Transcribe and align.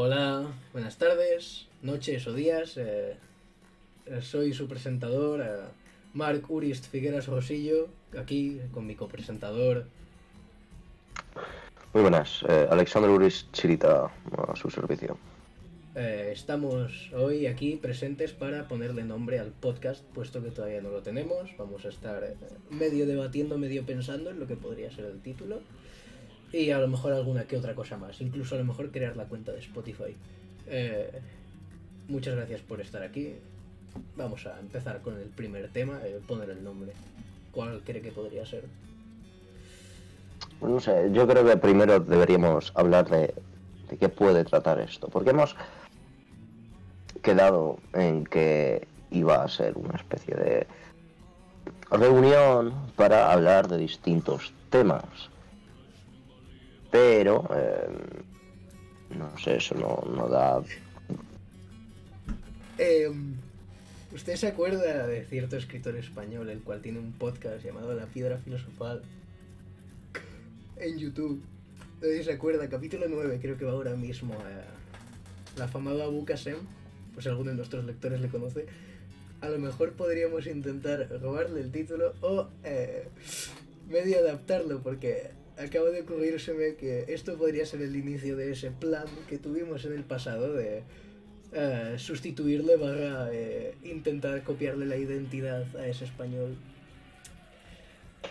Hola, 0.00 0.46
buenas 0.72 0.96
tardes, 0.96 1.66
noches 1.82 2.24
o 2.28 2.32
días. 2.32 2.76
eh, 2.76 3.16
eh, 4.06 4.22
soy 4.22 4.52
su 4.52 4.68
presentador, 4.68 5.40
eh, 5.40 5.46
Marc 6.14 6.48
Urist 6.48 6.86
Figueras 6.86 7.26
Rosillo, 7.26 7.88
aquí 8.16 8.60
con 8.70 8.86
mi 8.86 8.94
copresentador. 8.94 9.86
Muy 11.92 12.02
buenas, 12.02 12.44
eh, 12.48 12.68
Alexander 12.70 13.10
Uris 13.10 13.48
Chirita 13.50 14.04
a 14.04 14.54
su 14.54 14.70
servicio. 14.70 15.18
Eh, 15.96 16.30
estamos 16.32 17.10
hoy 17.12 17.46
aquí 17.46 17.74
presentes 17.74 18.30
para 18.30 18.68
ponerle 18.68 19.02
nombre 19.02 19.40
al 19.40 19.50
podcast, 19.50 20.04
puesto 20.14 20.40
que 20.40 20.52
todavía 20.52 20.80
no 20.80 20.90
lo 20.90 21.02
tenemos. 21.02 21.50
Vamos 21.58 21.84
a 21.84 21.88
estar 21.88 22.22
eh, 22.22 22.36
medio 22.70 23.04
debatiendo, 23.04 23.58
medio 23.58 23.84
pensando 23.84 24.30
en 24.30 24.38
lo 24.38 24.46
que 24.46 24.54
podría 24.54 24.92
ser 24.92 25.06
el 25.06 25.20
título. 25.20 25.58
Y 26.52 26.70
a 26.70 26.78
lo 26.78 26.88
mejor 26.88 27.12
alguna 27.12 27.44
que 27.44 27.56
otra 27.56 27.74
cosa 27.74 27.96
más. 27.96 28.20
Incluso 28.20 28.54
a 28.54 28.58
lo 28.58 28.64
mejor 28.64 28.90
crear 28.90 29.16
la 29.16 29.24
cuenta 29.24 29.52
de 29.52 29.58
Spotify. 29.58 30.16
Eh, 30.66 31.10
muchas 32.08 32.36
gracias 32.36 32.60
por 32.62 32.80
estar 32.80 33.02
aquí. 33.02 33.34
Vamos 34.16 34.46
a 34.46 34.58
empezar 34.60 35.00
con 35.02 35.16
el 35.18 35.28
primer 35.28 35.68
tema, 35.70 36.00
eh, 36.04 36.20
poner 36.26 36.50
el 36.50 36.62
nombre. 36.62 36.92
¿Cuál 37.52 37.80
cree 37.84 38.00
que 38.00 38.12
podría 38.12 38.46
ser? 38.46 38.64
No 40.60 40.80
sé, 40.80 41.10
yo 41.12 41.26
creo 41.26 41.44
que 41.44 41.56
primero 41.56 42.00
deberíamos 42.00 42.72
hablar 42.74 43.08
de, 43.08 43.34
de 43.88 43.96
qué 43.96 44.08
puede 44.08 44.44
tratar 44.44 44.80
esto, 44.80 45.08
porque 45.08 45.30
hemos 45.30 45.54
quedado 47.22 47.78
en 47.92 48.24
que 48.24 48.86
iba 49.10 49.42
a 49.42 49.48
ser 49.48 49.76
una 49.76 49.96
especie 49.96 50.34
de 50.34 50.66
reunión 51.90 52.72
para 52.96 53.32
hablar 53.32 53.68
de 53.68 53.78
distintos 53.78 54.52
temas. 54.70 55.30
Pero, 56.90 57.48
eh, 57.54 57.88
no 59.16 59.38
sé, 59.38 59.56
eso 59.56 59.74
no, 59.74 60.02
no 60.10 60.28
da... 60.28 60.62
Eh, 62.78 63.10
¿Usted 64.12 64.36
se 64.36 64.46
acuerda 64.46 65.06
de 65.06 65.24
cierto 65.26 65.56
escritor 65.56 65.96
español, 65.96 66.48
el 66.48 66.60
cual 66.60 66.80
tiene 66.80 66.98
un 66.98 67.12
podcast 67.12 67.62
llamado 67.62 67.92
La 67.94 68.06
Piedra 68.06 68.38
Filosofal? 68.38 69.02
En 70.76 70.98
YouTube. 70.98 71.42
Nadie 72.00 72.22
se 72.22 72.32
acuerda, 72.32 72.68
capítulo 72.68 73.06
9, 73.08 73.38
creo 73.42 73.58
que 73.58 73.64
va 73.64 73.72
ahora 73.72 73.96
mismo 73.96 74.34
a 74.34 75.58
la 75.58 75.64
afamada 75.64 76.04
Abu 76.04 76.24
Qasem, 76.24 76.56
pues 77.14 77.26
alguno 77.26 77.50
de 77.50 77.56
nuestros 77.56 77.84
lectores 77.84 78.20
le 78.20 78.28
conoce. 78.28 78.66
A 79.40 79.48
lo 79.48 79.58
mejor 79.58 79.92
podríamos 79.92 80.46
intentar 80.46 81.08
robarle 81.20 81.60
el 81.60 81.72
título 81.72 82.14
o 82.20 82.48
eh, 82.64 83.08
medio 83.88 84.18
adaptarlo, 84.20 84.80
porque 84.80 85.30
acabo 85.62 85.86
de 85.86 86.02
ocurrírseme 86.02 86.74
que 86.76 87.04
esto 87.08 87.36
podría 87.36 87.66
ser 87.66 87.82
el 87.82 87.96
inicio 87.96 88.36
de 88.36 88.52
ese 88.52 88.70
plan 88.70 89.06
que 89.28 89.38
tuvimos 89.38 89.84
en 89.84 89.92
el 89.94 90.04
pasado 90.04 90.52
de 90.52 90.82
eh, 91.52 91.94
sustituirle 91.98 92.76
barra 92.76 93.28
eh, 93.32 93.74
intentar 93.82 94.42
copiarle 94.42 94.86
la 94.86 94.96
identidad 94.96 95.64
a 95.76 95.86
ese 95.86 96.04
español. 96.04 96.56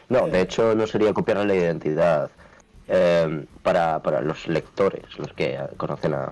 No, 0.09 0.27
de 0.27 0.41
hecho 0.41 0.75
no 0.75 0.87
sería 0.87 1.13
copiarle 1.13 1.45
la 1.45 1.55
identidad. 1.55 2.31
Eh, 2.89 3.45
para, 3.63 4.01
para 4.01 4.21
los 4.21 4.47
lectores, 4.47 5.03
los 5.17 5.33
que 5.33 5.59
conocen 5.75 6.13
a, 6.13 6.29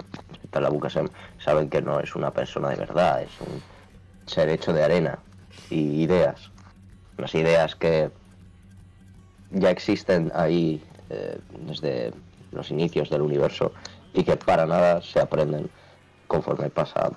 a 0.53 0.59
la 0.61 0.69
Bukasem, 0.69 1.09
saben 1.37 1.69
que 1.69 1.81
no 1.81 1.99
es 1.99 2.15
una 2.15 2.31
persona 2.31 2.69
de 2.69 2.77
verdad, 2.77 3.23
es 3.23 3.41
un 3.41 3.61
ser 4.25 4.47
hecho 4.47 4.71
de 4.71 4.81
arena 4.81 5.19
y 5.69 6.03
ideas. 6.03 6.51
Unas 7.17 7.35
ideas 7.35 7.75
que 7.75 8.09
ya 9.51 9.69
existen 9.69 10.31
ahí 10.35 10.81
eh, 11.09 11.37
desde 11.67 12.11
los 12.51 12.71
inicios 12.71 13.09
del 13.09 13.21
universo 13.21 13.71
y 14.13 14.23
que 14.23 14.37
para 14.37 14.65
nada 14.65 15.01
se 15.01 15.19
aprenden 15.19 15.69
conforme 16.27 16.69
pasa 16.69 17.11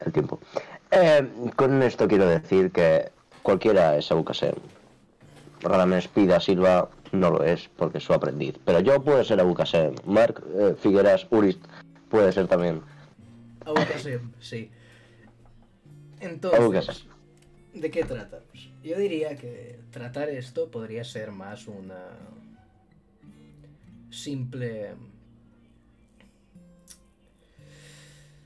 el 0.00 0.12
tiempo. 0.12 0.40
Eh, 0.90 1.26
con 1.56 1.82
esto 1.82 2.08
quiero 2.08 2.26
decir 2.26 2.70
que 2.72 3.10
cualquiera 3.42 3.96
es 3.96 4.10
Abu 4.10 4.24
Qasem. 4.24 4.54
Radamés 5.60 6.08
Pida 6.08 6.40
Silva 6.40 6.88
no 7.12 7.30
lo 7.30 7.44
es 7.44 7.68
porque 7.76 7.98
es 7.98 8.04
su 8.04 8.12
aprendiz. 8.12 8.56
Pero 8.64 8.80
yo 8.80 9.02
puedo 9.02 9.22
ser 9.24 9.40
Abu 9.40 9.54
Qasem. 9.54 9.94
Marc 10.04 10.42
eh, 10.54 10.74
Figueras 10.78 11.26
Urist 11.30 11.62
puede 12.08 12.32
ser 12.32 12.48
también. 12.48 12.82
Abu 13.64 13.76
Qasem, 13.76 14.32
sí. 14.40 14.70
Entonces. 16.20 17.06
¿De 17.74 17.90
qué 17.90 18.04
tratamos? 18.04 18.70
Yo 18.82 18.98
diría 18.98 19.36
que 19.36 19.80
tratar 19.90 20.28
esto 20.28 20.70
podría 20.70 21.04
ser 21.04 21.30
más 21.30 21.66
una 21.66 22.18
simple... 24.10 24.94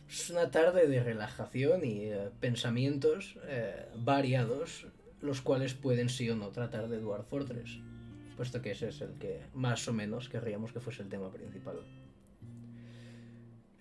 Es 0.08 0.30
una 0.30 0.50
tarde 0.50 0.86
de 0.86 1.02
relajación 1.02 1.84
y 1.84 2.04
eh, 2.04 2.30
pensamientos 2.40 3.36
eh, 3.48 3.86
variados, 3.98 4.86
los 5.20 5.42
cuales 5.42 5.74
pueden 5.74 6.08
sí 6.08 6.30
o 6.30 6.36
no 6.36 6.48
tratar 6.48 6.88
de 6.88 6.98
Dwarf 6.98 7.28
Fortress, 7.28 7.80
puesto 8.36 8.62
que 8.62 8.70
ese 8.70 8.88
es 8.88 9.00
el 9.02 9.18
que 9.18 9.42
más 9.52 9.86
o 9.88 9.92
menos 9.92 10.30
querríamos 10.30 10.72
que 10.72 10.80
fuese 10.80 11.02
el 11.02 11.10
tema 11.10 11.30
principal. 11.30 11.80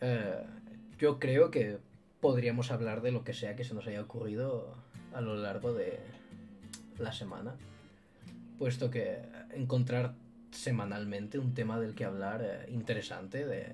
Eh, 0.01 0.44
yo 1.00 1.19
creo 1.19 1.51
que 1.51 1.77
podríamos 2.19 2.69
hablar 2.69 3.01
de 3.01 3.12
lo 3.12 3.23
que 3.23 3.33
sea 3.33 3.56
que 3.56 3.63
se 3.63 3.73
nos 3.73 3.88
haya 3.88 4.01
ocurrido 4.01 4.75
a 5.15 5.21
lo 5.21 5.35
largo 5.37 5.73
de 5.73 5.97
la 6.99 7.13
semana, 7.13 7.55
puesto 8.59 8.91
que 8.91 9.21
encontrar 9.53 10.13
semanalmente 10.51 11.39
un 11.39 11.53
tema 11.53 11.79
del 11.79 11.95
que 11.95 12.05
hablar 12.05 12.41
eh, 12.43 12.71
interesante 12.71 13.45
de 13.45 13.73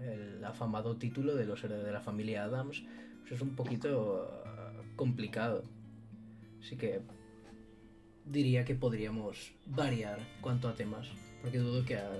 el 0.00 0.44
afamado 0.44 0.96
título 0.96 1.34
de 1.34 1.44
los 1.44 1.62
héroes 1.62 1.84
de 1.84 1.92
la 1.92 2.00
familia 2.00 2.44
Adams 2.44 2.82
pues 3.20 3.32
es 3.32 3.40
un 3.42 3.54
poquito 3.54 4.42
eh, 4.46 4.82
complicado. 4.96 5.64
Así 6.60 6.76
que 6.76 7.00
diría 8.24 8.64
que 8.64 8.74
podríamos 8.74 9.52
variar 9.66 10.20
cuanto 10.40 10.68
a 10.68 10.74
temas 10.74 11.08
porque 11.42 11.58
dudo 11.58 11.84
que 11.84 11.96
a 11.96 12.10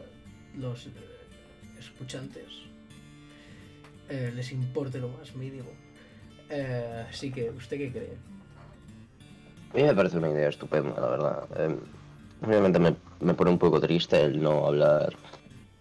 los 0.58 0.86
eh, 0.86 0.90
escuchantes 1.78 2.46
les 4.08 4.50
importe 4.50 4.98
lo 4.98 5.08
más 5.08 5.36
mínimo. 5.36 5.70
Así 7.08 7.30
que 7.30 7.50
usted 7.50 7.78
qué 7.78 7.92
cree 7.92 8.29
A 9.72 9.76
mí 9.76 9.82
me 9.84 9.94
parece 9.94 10.18
una 10.18 10.30
idea 10.30 10.48
estupenda, 10.48 11.00
la 11.00 11.08
verdad. 11.08 11.44
Eh, 11.56 11.76
obviamente 12.44 12.78
me, 12.78 12.96
me 13.20 13.34
pone 13.34 13.50
un 13.50 13.58
poco 13.58 13.80
triste 13.80 14.20
el 14.20 14.42
no 14.42 14.66
hablar 14.66 15.14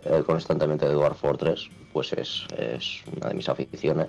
eh, 0.05 0.23
constantemente 0.25 0.87
de 0.87 0.93
Dwarf 0.93 1.19
Fortress, 1.19 1.69
pues 1.91 2.13
es, 2.13 2.45
es 2.57 3.03
una 3.17 3.29
de 3.29 3.35
mis 3.35 3.49
aficiones. 3.49 4.07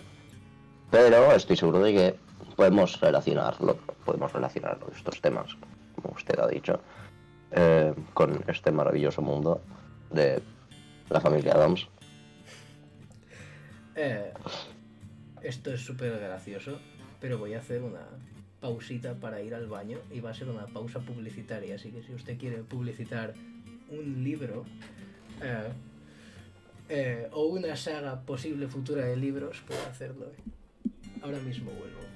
Pero 0.90 1.32
estoy 1.32 1.56
seguro 1.56 1.80
de 1.80 1.92
que 1.92 2.14
podemos 2.56 3.00
relacionarlo, 3.00 3.78
podemos 4.04 4.32
relacionarlo, 4.32 4.88
estos 4.94 5.20
temas, 5.20 5.56
como 5.94 6.14
usted 6.14 6.38
ha 6.38 6.46
dicho, 6.46 6.80
eh, 7.52 7.94
con 8.12 8.44
este 8.48 8.70
maravilloso 8.70 9.22
mundo 9.22 9.62
de 10.10 10.42
la 11.08 11.20
familia 11.20 11.54
Adams. 11.54 11.88
Eh, 13.94 14.32
esto 15.42 15.72
es 15.72 15.80
súper 15.80 16.18
gracioso, 16.18 16.78
pero 17.20 17.38
voy 17.38 17.54
a 17.54 17.58
hacer 17.58 17.82
una 17.82 18.06
pausita 18.60 19.14
para 19.14 19.42
ir 19.42 19.54
al 19.54 19.66
baño 19.66 19.98
y 20.10 20.20
va 20.20 20.30
a 20.30 20.34
ser 20.34 20.48
una 20.48 20.66
pausa 20.66 21.00
publicitaria, 21.00 21.76
así 21.76 21.90
que 21.90 22.02
si 22.02 22.14
usted 22.14 22.38
quiere 22.38 22.62
publicitar 22.62 23.34
un 23.90 24.22
libro 24.22 24.64
eh, 25.42 25.68
eh, 26.88 27.28
o 27.32 27.46
una 27.46 27.74
saga 27.76 28.20
posible 28.20 28.68
futura 28.68 29.04
de 29.06 29.16
libros, 29.16 29.62
puede 29.66 29.82
hacerlo. 29.82 30.26
Ahora 31.22 31.38
mismo 31.40 31.70
vuelvo. 31.70 32.09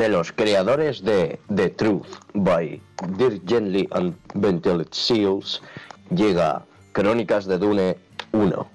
De 0.00 0.08
los 0.08 0.32
creadores 0.32 1.04
de 1.04 1.38
The 1.54 1.68
Truth 1.68 2.08
by 2.32 2.80
Dirk 3.18 3.42
Gently 3.46 3.86
and 3.90 4.16
Ventiled 4.32 4.94
Seals 4.94 5.60
llega 6.08 6.64
Crónicas 6.92 7.44
de 7.44 7.58
Dune 7.58 7.98
1. 8.32 8.70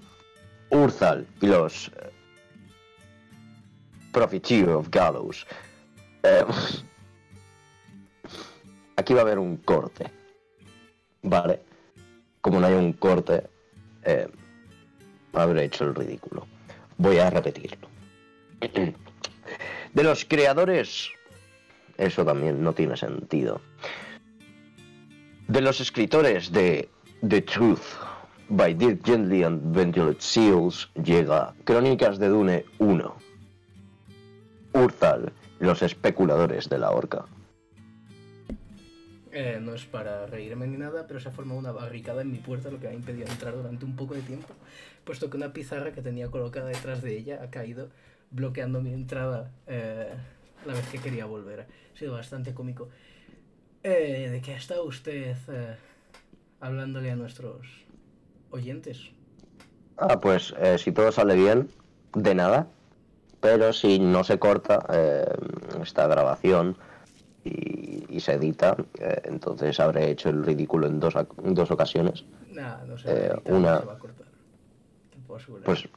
Urzal 0.69 1.25
y 1.41 1.47
los 1.47 1.87
eh, 1.87 2.11
Prophecy 4.11 4.65
of 4.65 4.89
Gallows. 4.91 5.47
Eh, 6.21 6.45
aquí 8.95 9.15
va 9.15 9.21
a 9.21 9.23
haber 9.23 9.39
un 9.39 9.57
corte. 9.57 10.11
Vale. 11.23 11.59
Como 12.39 12.59
no 12.59 12.67
hay 12.67 12.75
un 12.75 12.93
corte, 12.93 13.49
eh, 14.03 14.27
habré 15.33 15.63
hecho 15.63 15.85
el 15.85 15.95
ridículo. 15.95 16.45
Voy 16.99 17.17
a 17.17 17.31
repetirlo. 17.31 17.87
De 19.95 20.03
los 20.03 20.25
creadores, 20.25 21.09
eso 21.97 22.25
también 22.25 22.61
no 22.61 22.73
tiene 22.73 22.97
sentido. 22.97 23.61
De 25.47 25.61
los 25.61 25.79
escritores 25.79 26.51
de 26.51 26.89
The 27.25 27.41
Truth 27.41 27.79
by 28.49 28.73
Dirk 28.73 29.05
Gently 29.05 29.43
and 29.43 29.73
Ventured 29.73 30.17
Seals 30.19 30.89
llega 31.01 31.53
Crónicas 31.63 32.19
de 32.19 32.27
Dune 32.27 32.65
1. 32.79 33.15
Urzal, 34.73 35.31
los 35.59 35.81
especuladores 35.81 36.67
de 36.67 36.77
la 36.77 36.91
horca. 36.91 37.23
Eh, 39.31 39.59
no 39.61 39.73
es 39.73 39.85
para 39.85 40.25
reírme 40.25 40.67
ni 40.67 40.75
nada, 40.75 41.07
pero 41.07 41.21
se 41.21 41.29
ha 41.29 41.31
formado 41.31 41.57
una 41.57 41.71
barricada 41.71 42.21
en 42.21 42.33
mi 42.33 42.39
puerta, 42.39 42.69
lo 42.69 42.81
que 42.81 42.87
me 42.87 42.93
ha 42.93 42.95
impedido 42.97 43.27
entrar 43.27 43.55
durante 43.55 43.85
un 43.85 43.95
poco 43.95 44.13
de 44.13 44.21
tiempo, 44.21 44.53
puesto 45.05 45.29
que 45.29 45.37
una 45.37 45.53
pizarra 45.53 45.93
que 45.93 46.01
tenía 46.01 46.27
colocada 46.27 46.67
detrás 46.67 47.01
de 47.01 47.17
ella 47.17 47.39
ha 47.41 47.49
caído, 47.49 47.87
bloqueando 48.31 48.81
mi 48.81 48.93
entrada 48.93 49.51
eh, 49.67 50.13
la 50.65 50.73
vez 50.73 50.87
que 50.89 50.99
quería 50.99 51.25
volver. 51.25 51.61
Ha 51.61 51.97
sido 51.97 52.13
bastante 52.13 52.53
cómico. 52.53 52.89
Eh, 53.83 54.29
¿De 54.31 54.41
qué 54.41 54.53
ha 54.53 54.57
estado 54.57 54.83
usted 54.85 55.35
eh, 55.47 55.75
hablándole 56.59 57.11
a 57.11 57.15
nuestros 57.15 57.67
oyentes? 58.49 59.11
Ah, 59.97 60.19
pues 60.19 60.53
eh, 60.59 60.77
si 60.77 60.91
todo 60.91 61.11
sale 61.11 61.35
bien, 61.35 61.69
de 62.13 62.35
nada. 62.35 62.67
Pero 63.39 63.73
si 63.73 63.99
no 63.99 64.23
se 64.23 64.39
corta 64.39 64.83
eh, 64.91 65.25
esta 65.81 66.07
grabación 66.07 66.77
y, 67.43 68.03
y 68.09 68.19
se 68.19 68.33
edita, 68.33 68.75
eh, 68.99 69.21
entonces 69.25 69.79
habré 69.79 70.09
hecho 70.09 70.29
el 70.29 70.43
ridículo 70.43 70.87
en 70.87 70.99
dos, 70.99 71.13
dos 71.37 71.69
ocasiones. 71.69 72.25
Nada, 72.49 72.83
no 72.85 72.97
se, 72.97 73.29
no 73.45 73.55
una- 73.57 73.79
se 73.79 73.85
va 73.85 73.93
a 73.93 73.99
cortar. 73.99 74.25
Te 75.11 75.19
puedo 75.19 75.39
asegurar. 75.39 75.65
Pues 75.65 75.87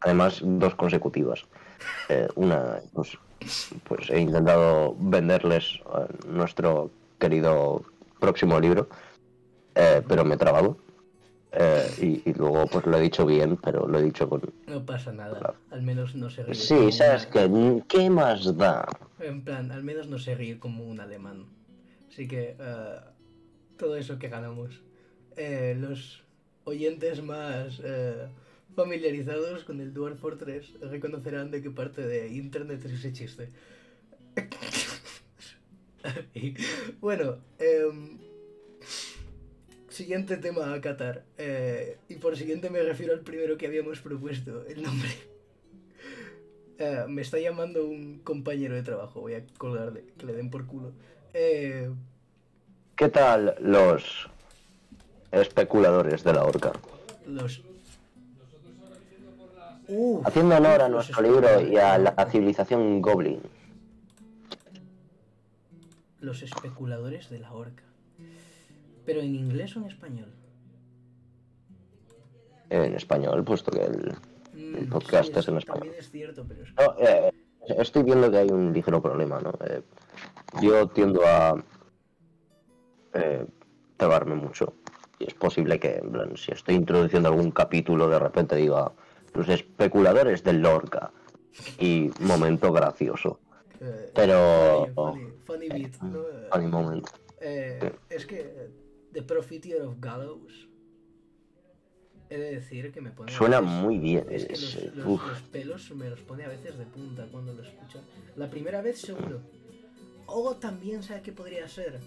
además 0.00 0.40
dos 0.44 0.74
consecutivas. 0.76 1.44
Eh, 2.08 2.28
una, 2.36 2.80
pues, 2.92 3.16
pues 3.84 4.10
he 4.10 4.20
intentado 4.20 4.94
venderles 4.98 5.80
eh, 5.80 6.28
nuestro 6.28 6.90
querido 7.18 7.82
próximo 8.20 8.58
libro, 8.60 8.88
eh, 9.74 10.02
pero 10.06 10.24
me 10.24 10.34
he 10.34 10.38
trabado. 10.38 10.76
Eh, 11.54 11.86
y, 12.24 12.30
y 12.30 12.34
luego 12.34 12.66
pues 12.66 12.86
lo 12.86 12.96
he 12.96 13.00
dicho 13.02 13.26
bien, 13.26 13.58
pero 13.58 13.86
lo 13.86 13.98
he 13.98 14.02
dicho 14.02 14.26
con... 14.28 14.40
No 14.66 14.86
pasa 14.86 15.12
nada, 15.12 15.38
Claro. 15.38 15.54
al 15.70 15.82
menos 15.82 16.14
no 16.14 16.30
se 16.30 16.42
ríe. 16.44 16.54
Sí, 16.54 16.74
como 16.74 16.92
sabes 16.92 17.28
una- 17.30 17.32
que 17.32 17.82
¿qué 17.88 18.08
más 18.10 18.56
da? 18.56 18.86
En 19.18 19.44
plan, 19.44 19.70
al 19.70 19.82
menos 19.84 20.06
no 20.08 20.18
se 20.18 20.34
ríe 20.34 20.58
como 20.58 20.84
un 20.84 20.98
alemán. 21.00 21.44
Así 22.10 22.26
que 22.26 22.56
eh, 22.58 22.96
todo 23.76 23.96
eso 23.96 24.18
que 24.18 24.28
ganamos. 24.28 24.82
Los 25.76 26.22
oyentes 26.64 27.22
más 27.22 27.80
familiarizados 28.74 29.64
con 29.64 29.80
el 29.80 29.92
Dwarf 29.92 30.20
Fortress 30.20 30.72
reconocerán 30.80 31.50
de 31.50 31.62
qué 31.62 31.70
parte 31.70 32.02
de 32.02 32.28
internet 32.28 32.84
es 32.84 32.92
ese 32.92 33.12
chiste. 33.12 33.48
Y, 36.34 36.54
bueno, 37.00 37.38
em, 37.60 38.18
siguiente 39.88 40.36
tema 40.36 40.74
a 40.74 40.80
Qatar. 40.80 41.22
Eh, 41.38 41.96
y 42.08 42.16
por 42.16 42.36
siguiente 42.36 42.70
me 42.70 42.82
refiero 42.82 43.12
al 43.12 43.20
primero 43.20 43.56
que 43.56 43.68
habíamos 43.68 44.00
propuesto, 44.00 44.66
el 44.66 44.82
nombre. 44.82 45.10
Eh, 46.78 47.04
me 47.06 47.22
está 47.22 47.38
llamando 47.38 47.86
un 47.86 48.18
compañero 48.24 48.74
de 48.74 48.82
trabajo, 48.82 49.20
voy 49.20 49.34
a 49.34 49.46
colgarle, 49.56 50.04
que 50.18 50.26
le 50.26 50.32
den 50.32 50.50
por 50.50 50.66
culo. 50.66 50.90
Eh, 51.32 51.88
¿Qué 52.96 53.08
tal 53.08 53.54
los 53.60 54.28
especuladores 55.30 56.24
de 56.24 56.32
la 56.32 56.42
horca? 56.42 56.72
los... 57.26 57.62
Haciendo 60.24 60.56
honor 60.56 60.82
a 60.82 60.88
nuestro 60.88 61.22
libro 61.22 61.60
y 61.60 61.76
a 61.76 61.98
la 61.98 62.14
civilización 62.30 63.02
goblin. 63.02 63.40
Los 66.20 66.42
especuladores 66.42 67.28
de 67.30 67.40
la 67.40 67.52
horca. 67.52 67.82
¿Pero 69.04 69.20
en 69.20 69.34
inglés 69.34 69.76
o 69.76 69.80
en 69.80 69.86
español? 69.86 70.32
En 72.70 72.94
español, 72.94 73.42
puesto 73.44 73.70
que 73.70 73.82
el... 73.84 74.14
Mm, 74.54 74.76
El 74.76 74.88
podcast 74.88 75.32
sí, 75.32 75.38
es 75.38 75.48
en 75.48 75.58
español. 75.58 75.80
También 75.80 75.98
es 75.98 76.10
cierto, 76.10 76.44
pero 76.46 76.62
es... 76.62 76.72
No, 76.74 76.94
eh, 76.98 77.32
estoy 77.78 78.04
viendo 78.04 78.30
que 78.30 78.38
hay 78.38 78.48
un 78.50 78.72
ligero 78.72 79.02
problema, 79.02 79.40
¿no? 79.40 79.52
Eh, 79.66 79.82
yo 80.62 80.86
tiendo 80.88 81.26
a 81.26 81.62
eh, 83.14 83.44
trabarme 83.96 84.36
mucho. 84.36 84.74
Y 85.18 85.24
es 85.24 85.34
posible 85.34 85.78
que, 85.80 85.96
en 85.96 86.12
plan, 86.12 86.36
si 86.36 86.52
estoy 86.52 86.76
introduciendo 86.76 87.28
algún 87.28 87.50
capítulo, 87.50 88.08
de 88.08 88.18
repente 88.18 88.56
diga 88.56 88.92
los 89.34 89.48
especuladores 89.48 90.42
del 90.44 90.58
Lorca. 90.60 91.12
Y 91.78 92.10
momento 92.20 92.72
gracioso. 92.72 93.40
eh, 93.80 94.10
Pero- 94.14 94.86
Funny, 94.94 95.20
funny, 95.20 95.32
funny 95.44 95.68
beat, 95.68 96.00
¿no? 96.02 96.22
Funny 96.52 96.66
moment. 96.68 97.06
Eh, 97.40 97.92
es 98.08 98.24
que 98.26 98.40
eh, 98.40 98.70
The 99.12 99.22
Profiteer 99.22 99.82
of 99.82 99.96
Gallows. 100.00 100.68
He 102.30 102.38
de 102.38 102.52
decir 102.52 102.90
que 102.92 103.00
me 103.02 103.10
pone. 103.10 103.30
Suena 103.30 103.60
veces- 103.60 103.74
muy 103.82 103.98
bien. 103.98 104.24
Es 104.30 104.46
que 104.46 104.52
es, 104.54 104.62
los, 104.62 104.76
eh, 104.84 104.92
los- 104.94 105.06
uf. 105.06 105.26
los 105.28 105.42
pelos 105.42 105.90
me 105.94 106.08
los 106.08 106.20
pone 106.20 106.44
a 106.44 106.48
veces 106.48 106.78
de 106.78 106.86
punta 106.86 107.26
cuando 107.30 107.52
lo 107.52 107.62
escucho. 107.62 108.00
La 108.36 108.48
primera 108.48 108.80
vez 108.80 109.00
seguro. 109.00 109.40
O 110.26 110.56
también, 110.56 111.02
¿sabe 111.02 111.20
qué 111.20 111.32
podría 111.32 111.68
ser? 111.68 112.00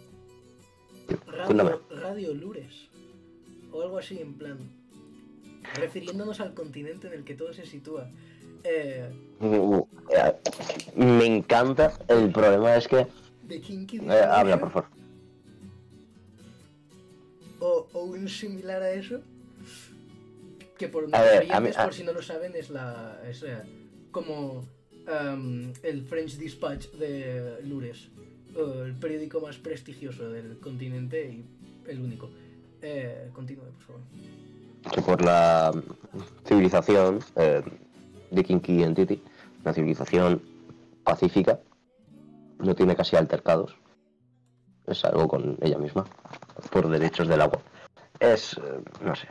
Radio, 1.28 1.82
Radio 1.92 2.34
Lures. 2.34 2.90
O 3.72 3.82
algo 3.84 4.00
así, 4.00 4.20
en 4.20 4.34
plan. 4.36 4.58
Refiriéndonos 5.76 6.40
al 6.40 6.54
continente 6.54 7.08
en 7.08 7.14
el 7.14 7.24
que 7.24 7.34
todo 7.36 7.54
se 7.54 7.66
sitúa. 7.66 8.10
Eh, 8.64 9.10
Uh, 9.40 9.86
eh, 10.16 10.34
Me 10.96 11.26
encanta. 11.26 11.94
El 12.08 12.32
problema 12.32 12.76
es 12.76 12.88
que. 12.88 13.06
de 13.44 13.60
Kinky 13.62 13.98
eh, 13.98 14.22
habla, 14.30 14.58
por 14.60 14.72
favor. 14.72 14.90
o, 17.60 17.88
o 17.94 18.04
un 18.06 18.28
similar 18.30 18.82
a 18.82 18.92
eso. 18.92 19.22
Que 20.78 20.88
por 20.88 21.08
A 21.14 21.22
ver, 21.22 21.52
a 21.52 21.60
mí- 21.60 21.70
a- 21.76 21.84
por 21.86 21.94
si 21.94 22.04
no 22.04 22.12
lo 22.14 22.22
saben, 22.22 22.54
es 22.56 22.70
la. 22.70 23.22
Es 23.28 23.44
eh, 23.44 23.58
como 24.12 24.66
am, 25.08 25.72
el 25.84 26.04
French 26.06 26.38
Dispatch 26.38 26.88
de 26.92 27.62
Lures. 27.64 28.10
el 28.56 28.96
periódico 28.96 29.42
más 29.42 29.58
prestigioso 29.58 30.30
del 30.30 30.58
continente 30.60 31.30
y 31.30 31.46
el 31.90 32.00
único. 32.00 32.30
Continúe, 33.34 33.64
por 33.66 33.82
favor. 33.82 34.02
Que 34.92 35.02
por 35.02 35.24
la 35.24 35.72
civilización 36.46 37.20
eh, 37.36 37.62
de 38.32 38.44
Kinky 38.44 38.84
Entity, 38.84 39.22
una 39.64 39.74
civilización 39.74 40.42
pacífica, 41.04 41.60
no 42.60 42.76
tiene 42.76 42.96
casi 42.96 43.16
altercados. 43.16 43.76
Es 44.88 45.04
algo 45.06 45.28
con 45.28 45.58
ella 45.62 45.78
misma, 45.78 46.06
por 46.72 46.90
derechos 46.90 47.28
del 47.28 47.42
agua. 47.42 47.60
Es, 48.20 48.58
eh, 48.58 48.82
no 49.02 49.16
sé. 49.16 49.28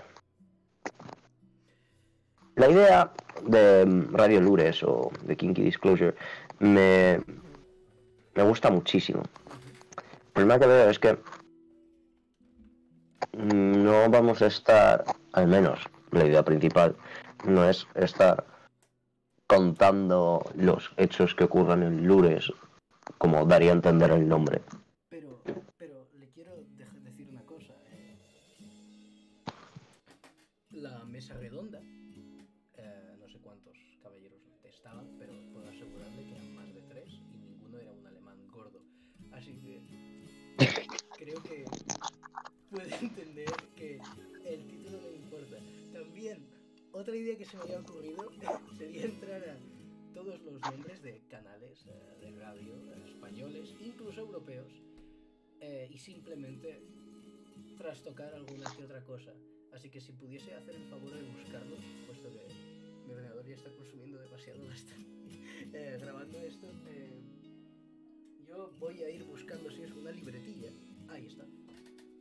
La 2.57 2.69
idea 2.69 3.13
de 3.47 3.85
mm, 3.85 4.15
Radio 4.15 4.41
Lures 4.41 4.83
o 4.83 5.11
de 5.23 5.37
Kinky 5.37 5.63
Disclosure 5.63 6.15
me, 6.59 7.21
me 8.35 8.43
gusta 8.43 8.71
muchísimo. 8.71 9.23
El 10.27 10.33
problema 10.33 10.59
que 10.59 10.67
veo 10.67 10.91
es 10.91 10.99
que 10.99 11.19
no 13.37 14.09
vamos 14.11 14.43
a 14.43 14.47
estar, 14.47 15.05
al 15.33 15.47
menos 15.47 15.81
la 16.11 16.25
idea 16.25 16.43
principal, 16.45 16.97
no 17.45 17.69
es 17.69 17.87
estar 17.95 18.45
contando 19.47 20.45
los 20.55 20.93
hechos 20.97 21.35
que 21.35 21.45
ocurran 21.45 21.83
en 21.83 22.07
Lures, 22.07 22.53
como 23.19 23.45
daría 23.45 23.71
a 23.71 23.75
entender 23.75 24.11
el 24.11 24.29
nombre. 24.29 24.63
Entender 43.05 43.53
que 43.77 44.01
el 44.45 44.67
título 44.67 45.01
no 45.01 45.11
importa. 45.13 45.59
También, 45.93 46.47
otra 46.93 47.17
idea 47.17 47.37
que 47.37 47.45
se 47.45 47.57
me 47.57 47.65
había 47.65 47.81
ocurrido 47.81 48.31
sería 48.79 49.05
entrar 49.05 49.43
a 49.49 49.59
todos 50.15 50.41
los 50.43 50.65
nombres 50.65 51.03
de 51.03 51.23
canales 51.29 51.87
eh, 51.87 52.17
de 52.21 52.31
radio 52.39 52.75
eh, 52.75 53.05
españoles, 53.07 53.75
incluso 53.81 54.21
europeos, 54.21 54.73
eh, 55.61 55.89
y 55.91 55.99
simplemente 55.99 56.81
trastocar 57.77 58.33
alguna 58.35 58.65
que 58.77 58.85
otra 58.85 59.03
cosa. 59.05 59.33
Así 59.73 59.91
que 59.91 60.01
si 60.01 60.13
pudiese 60.13 60.55
hacer 60.55 60.75
el 60.77 60.85
favor 60.85 61.13
de 61.13 61.23
buscarlos, 61.23 61.81
puesto 62.07 62.33
que 62.33 62.47
mi 63.07 63.13
ordenador 63.13 63.47
ya 63.47 63.55
está 63.57 63.71
consumiendo 63.71 64.21
demasiado 64.21 64.65
bastante 64.69 65.15
eh, 65.73 65.99
grabando 66.01 66.39
esto, 66.41 66.71
eh, 66.87 67.21
voy 68.79 69.03
a 69.03 69.11
ir 69.11 69.25
buscando 69.25 69.71
si 69.71 69.83
es 69.83 69.93
una 69.93 70.11
libretilla. 70.13 70.71
Ahí 71.09 71.27
está. 71.27 71.45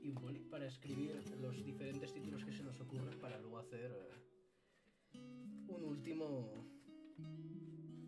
Y 0.03 0.09
un 0.09 0.15
boli 0.15 0.39
para 0.39 0.67
escribir 0.67 1.23
los 1.39 1.63
diferentes 1.63 2.13
títulos 2.13 2.43
que 2.43 2.51
se 2.51 2.61
nos 2.61 2.77
ocurren 2.81 3.17
para 3.21 3.39
luego 3.39 3.57
hacer 3.57 3.89
eh, 5.13 5.19
un 5.69 5.83
último 5.85 6.51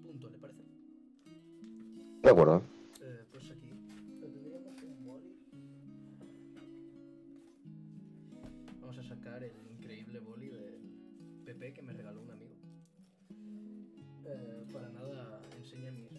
punto, 0.04 0.30
¿le 0.30 0.38
parece? 0.38 0.64
De 2.22 2.30
acuerdo. 2.30 2.62
Eh, 3.02 3.24
pues 3.32 3.50
aquí 3.50 3.72
tendríamos 4.20 4.84
un 4.84 5.06
boli. 5.06 5.38
Vamos 8.82 8.98
a 8.98 9.04
sacar 9.04 9.42
el 9.42 9.56
increíble 9.72 10.20
boli 10.20 10.50
del 10.50 10.82
PP 11.46 11.76
que 11.76 11.82
me 11.82 11.94
regaló 11.94 12.22
un 12.22 12.32
amigo. 12.32 12.56
Eh, 14.26 14.66
para 14.74 14.90
nada 14.90 15.42
enseña 15.58 15.92
mis 15.92 16.12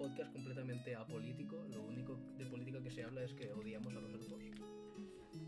podcast 0.00 0.32
completamente 0.32 0.96
apolítico. 0.96 1.56
Lo 1.70 1.82
único 1.82 2.16
de 2.38 2.46
política 2.46 2.80
que 2.82 2.90
se 2.90 3.04
habla 3.04 3.22
es 3.22 3.34
que 3.34 3.52
odiamos 3.52 3.94
a 3.94 4.00
los 4.00 4.10
elfos. 4.14 4.40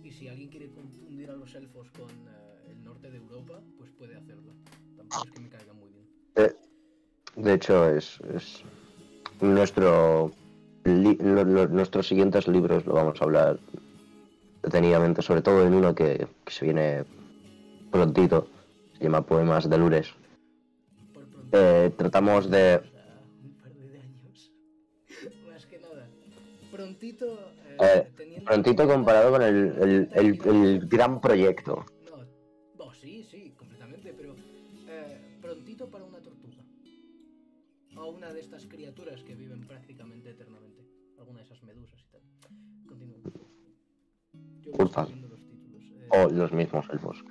Y 0.04 0.10
si 0.12 0.28
alguien 0.28 0.50
quiere 0.50 0.70
confundir 0.70 1.30
a 1.30 1.36
los 1.36 1.54
elfos 1.54 1.88
con 1.92 2.10
eh, 2.10 2.70
el 2.70 2.84
norte 2.84 3.10
de 3.10 3.16
Europa, 3.16 3.62
pues 3.78 3.90
puede 3.92 4.14
hacerlo. 4.14 4.52
Tampoco 4.96 5.24
es 5.24 5.30
que 5.32 5.40
me 5.40 5.48
caiga 5.48 5.72
muy 5.72 5.88
bien. 5.90 6.06
Eh, 6.36 6.54
de 7.36 7.54
hecho, 7.54 7.88
es, 7.88 8.20
es 8.34 8.62
nuestro 9.40 10.30
li- 10.84 11.16
lo- 11.16 11.44
lo- 11.44 11.68
nuestros 11.68 12.06
siguientes 12.08 12.46
libros 12.46 12.84
lo 12.84 12.92
vamos 12.92 13.20
a 13.22 13.24
hablar 13.24 13.58
detenidamente, 14.62 15.22
sobre 15.22 15.40
todo 15.40 15.66
en 15.66 15.72
uno 15.74 15.94
que, 15.94 16.26
que 16.44 16.52
se 16.52 16.66
viene 16.66 17.04
prontito, 17.90 18.48
se 18.98 19.04
llama 19.04 19.24
Poemas 19.24 19.68
de 19.68 19.78
Lures. 19.78 20.12
Eh, 21.52 21.90
tratamos 21.96 22.50
de... 22.50 22.91
Prontito. 26.92 27.54
eh, 27.80 28.12
teniendo 28.16 28.44
Prontito 28.44 28.86
comparado 28.86 29.30
con 29.32 29.42
el, 29.42 29.56
el- 29.80 30.08
el- 30.14 30.46
el 30.46 30.88
gran 30.88 31.20
proyecto. 31.20 31.84
No, 32.78 32.92
sí, 32.92 33.24
sí, 33.24 33.54
completamente, 33.56 34.12
pero 34.12 34.34
eh, 34.88 35.38
prontito 35.40 35.88
para 35.88 36.04
una 36.04 36.18
tortuga. 36.20 36.62
O 37.96 38.10
una 38.10 38.32
de 38.32 38.40
estas 38.40 38.66
criaturas 38.66 39.22
que 39.22 39.34
viven 39.34 39.60
prácticamente 39.66 40.30
eternamente. 40.30 40.82
Alguna 41.18 41.38
de 41.38 41.44
esas 41.46 41.62
medusas 41.62 42.00
y 42.00 42.10
tal. 42.12 42.20
Continúo. 42.88 43.16
Yo 44.64 44.70
voy 44.72 44.78
Pulsar. 44.78 45.04
escribiendo 45.04 45.28
los 45.36 45.46
títulos. 45.46 45.82
eh, 45.92 46.08
o 46.10 46.28
los 46.30 46.52
mismos 46.52 46.86
elfos. 46.90 47.24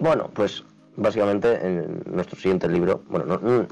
Bueno, 0.00 0.30
pues 0.32 0.64
básicamente 0.96 1.54
en 1.66 2.02
nuestro 2.06 2.36
siguiente 2.38 2.68
libro, 2.68 3.02
bueno, 3.08 3.24
no, 3.26 3.38
no- 3.38 3.66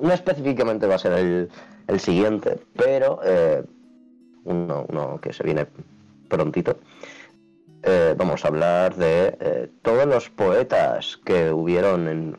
no 0.00 0.12
específicamente 0.12 0.86
va 0.86 0.96
a 0.96 0.98
ser 0.98 1.12
el, 1.14 1.48
el 1.88 2.00
siguiente, 2.00 2.58
pero 2.74 3.20
eh, 3.24 3.62
uno, 4.44 5.18
que 5.20 5.32
se 5.32 5.42
viene 5.44 5.66
prontito. 6.28 6.78
eh, 7.82 8.14
vamos 8.16 8.44
a 8.44 8.48
hablar 8.48 8.96
de 8.96 9.36
eh, 9.40 9.70
todos 9.82 10.06
los 10.06 10.28
poetas 10.30 11.18
que 11.24 11.50
hubieron 11.52 12.08
en 12.08 12.38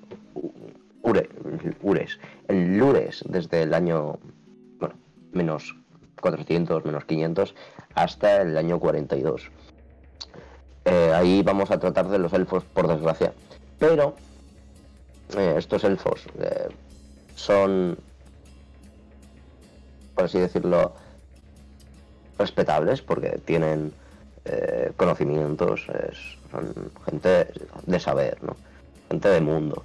Ure, 1.04 1.30
Ures, 1.82 2.20
en 2.50 2.78
Lures 2.78 3.24
desde 3.30 3.62
el 3.64 3.74
año, 3.74 4.20
bueno, 4.80 4.96
menos 5.32 5.76
400, 6.20 6.84
menos 6.84 7.06
500, 7.06 7.56
hasta 7.96 8.42
el 8.42 8.58
año 8.58 8.78
42. 8.80 9.50
Eh, 10.84 11.12
ahí 11.14 11.44
vamos 11.44 11.72
a 11.72 11.80
tratar 11.80 12.10
de 12.10 12.20
los 12.20 12.34
elfos, 12.34 12.64
por 12.66 12.88
desgracia. 12.88 13.34
Pero 13.80 14.16
estos 15.56 15.84
elfos 15.84 16.26
son, 17.36 17.98
por 20.18 20.26
así 20.26 20.40
decirlo, 20.40 20.96
respetables 22.40 23.04
porque 23.04 23.38
tienen 23.46 23.94
eh, 24.46 24.92
conocimientos, 24.98 25.86
son 26.50 26.92
gente 27.06 27.48
de 27.86 28.00
saber, 28.00 28.44
¿no? 28.44 28.56
gente 29.10 29.30
de 29.30 29.42
mundo. 29.42 29.84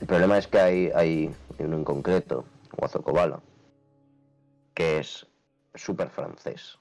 El 0.00 0.08
problema 0.08 0.38
es 0.38 0.48
que 0.48 0.58
hay, 0.58 0.90
hay 0.92 1.32
uno 1.58 1.76
en 1.76 1.84
concreto, 1.84 2.44
Guazocobala, 2.76 3.38
que 4.74 4.98
es 4.98 5.24
súper 5.76 6.10
francés. 6.10 6.80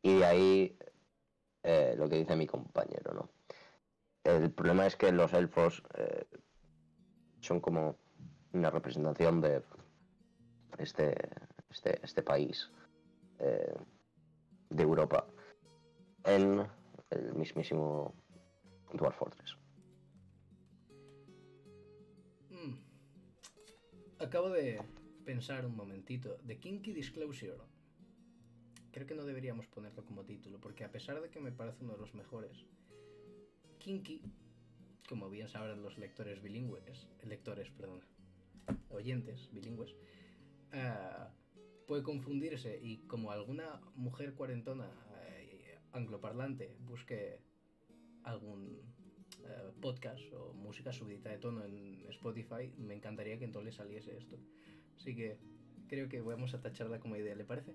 Y 0.00 0.20
de 0.20 0.24
ahí 0.24 0.78
eh, 1.62 1.94
lo 1.98 2.08
que 2.08 2.16
dice 2.16 2.36
mi 2.36 2.46
compañero, 2.46 3.12
¿no? 3.12 3.28
El 4.24 4.50
problema 4.50 4.86
es 4.86 4.96
que 4.96 5.12
los 5.12 5.34
elfos 5.34 5.82
eh, 5.98 6.24
son 7.40 7.60
como 7.60 7.96
una 8.54 8.70
representación 8.70 9.42
de 9.42 9.60
este, 10.78 11.14
este, 11.70 11.98
este 12.02 12.22
país 12.22 12.70
eh, 13.38 13.74
de 14.70 14.82
Europa 14.82 15.26
en 16.24 16.66
el 17.10 17.34
mismísimo 17.34 18.14
Dwarf 18.92 19.16
Fortress. 19.16 19.56
mm. 22.50 22.74
Acabo 24.18 24.50
de 24.50 24.80
pensar 25.24 25.66
un 25.66 25.76
momentito. 25.76 26.38
The 26.46 26.58
Kinky 26.58 26.92
Disclosure. 26.92 27.58
Creo 28.92 29.06
que 29.06 29.14
no 29.14 29.24
deberíamos 29.24 29.66
ponerlo 29.66 30.04
como 30.06 30.24
título, 30.24 30.58
porque 30.58 30.84
a 30.84 30.90
pesar 30.90 31.20
de 31.20 31.28
que 31.28 31.40
me 31.40 31.52
parece 31.52 31.84
uno 31.84 31.92
de 31.92 31.98
los 31.98 32.14
mejores, 32.14 32.64
Kinky, 33.78 34.22
como 35.06 35.28
bien 35.28 35.48
sabrán 35.48 35.82
los 35.82 35.98
lectores 35.98 36.40
bilingües, 36.42 37.06
lectores, 37.22 37.70
perdón, 37.70 38.00
oyentes 38.88 39.50
bilingües, 39.52 39.94
ah, 40.72 41.30
puede 41.86 42.02
confundirse 42.02 42.78
y 42.82 42.98
como 43.06 43.30
alguna 43.30 43.80
mujer 43.94 44.34
cuarentona 44.34 44.90
eh, 45.22 45.78
angloparlante 45.92 46.76
busque 46.80 47.40
algún 48.24 48.80
eh, 49.44 49.72
podcast 49.80 50.32
o 50.32 50.52
música 50.52 50.92
subidita 50.92 51.30
de 51.30 51.38
tono 51.38 51.64
en 51.64 52.04
Spotify, 52.08 52.72
me 52.78 52.94
encantaría 52.94 53.38
que 53.38 53.44
entonces 53.44 53.72
le 53.72 53.76
saliese 53.76 54.16
esto. 54.16 54.36
Así 54.96 55.14
que 55.14 55.38
creo 55.88 56.08
que 56.08 56.20
vamos 56.20 56.54
a 56.54 56.60
tacharla 56.60 56.98
como 56.98 57.16
idea, 57.16 57.34
¿le 57.34 57.44
parece? 57.44 57.74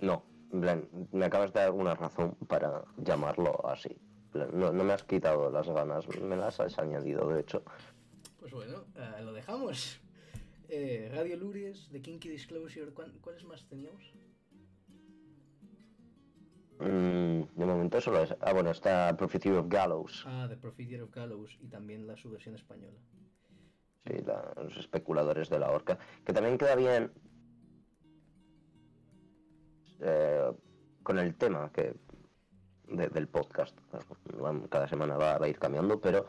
No, 0.00 0.24
plan, 0.60 0.88
me 1.12 1.24
acabas 1.24 1.52
de 1.52 1.60
dar 1.60 1.70
una 1.72 1.94
razón 1.94 2.36
para 2.46 2.84
llamarlo 2.98 3.66
así. 3.66 3.96
No, 4.34 4.72
no 4.72 4.84
me 4.84 4.92
has 4.92 5.04
quitado 5.04 5.50
las 5.50 5.68
ganas, 5.68 6.06
me 6.20 6.36
las 6.36 6.58
has 6.60 6.78
añadido, 6.78 7.28
de 7.28 7.40
hecho. 7.40 7.62
Pues 8.38 8.52
bueno, 8.52 8.84
eh, 8.96 9.22
lo 9.22 9.32
dejamos. 9.32 10.01
Eh, 10.74 11.10
Radio 11.12 11.36
Lures, 11.36 11.88
The 11.92 12.00
Kinky 12.00 12.30
Disclosure, 12.30 12.92
¿cuán- 12.92 13.12
¿cuáles 13.20 13.44
más 13.44 13.62
teníamos? 13.68 14.02
Mm, 16.80 17.42
de 17.60 17.66
momento 17.66 18.00
solo 18.00 18.22
es... 18.22 18.34
Ah, 18.40 18.54
bueno, 18.54 18.70
está 18.70 19.14
Prophecy 19.14 19.50
of 19.50 19.66
Gallows. 19.68 20.24
Ah, 20.26 20.46
The 20.48 20.56
Profiteer 20.56 21.02
of 21.02 21.10
Gallows 21.14 21.58
y 21.60 21.68
también 21.68 22.06
la 22.06 22.16
su 22.16 22.30
versión 22.30 22.54
española. 22.54 22.98
Sí, 24.06 24.14
la- 24.24 24.54
los 24.56 24.74
especuladores 24.78 25.50
de 25.50 25.58
la 25.58 25.70
horca. 25.70 25.98
Que 26.24 26.32
también 26.32 26.56
queda 26.56 26.74
bien 26.74 27.12
eh, 30.00 30.52
con 31.02 31.18
el 31.18 31.34
tema 31.34 31.70
que 31.70 31.94
de- 32.88 33.08
del 33.10 33.28
podcast. 33.28 33.78
Cada 34.70 34.88
semana 34.88 35.18
va, 35.18 35.36
va 35.36 35.44
a 35.44 35.48
ir 35.50 35.58
cambiando, 35.58 36.00
pero 36.00 36.24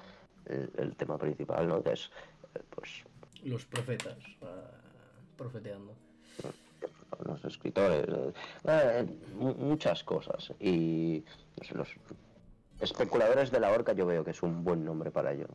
el, 0.46 0.70
el 0.76 0.96
tema 0.98 1.18
principal, 1.18 1.66
¿no? 1.66 1.82
Que 1.82 1.94
es, 1.94 2.12
eh, 2.56 2.60
pues, 2.70 3.06
Los 3.44 3.66
profetas, 3.66 4.18
profeteando. 5.38 5.96
los 7.26 7.46
escritores, 7.46 8.06
eh, 8.66 9.06
mu- 9.36 9.54
muchas 9.56 10.04
cosas. 10.04 10.52
Y 10.60 11.24
los 11.74 11.88
especuladores 12.80 13.52
de 13.52 13.60
la 13.60 13.72
horca 13.72 13.94
yo 13.94 14.06
veo 14.06 14.24
que 14.24 14.32
es 14.32 14.42
un 14.44 14.64
buen 14.64 14.84
nombre 14.84 15.12
para 15.12 15.32
ello. 15.34 15.48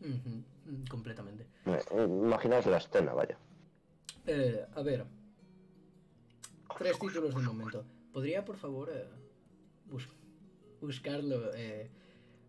Mm, 0.00 0.84
completamente. 0.88 1.46
Eh, 1.66 1.78
imaginaos 2.04 2.66
la 2.66 2.78
escena, 2.78 3.12
vaya. 3.12 3.36
Eh, 4.26 4.64
a 4.74 4.82
ver. 4.82 5.04
Tres 6.78 6.98
títulos 6.98 7.34
de 7.34 7.42
momento. 7.42 7.84
¿Podría, 8.12 8.44
por 8.44 8.56
favor, 8.56 8.90
eh, 8.92 9.06
bus- 9.86 10.08
buscarlo? 10.80 11.50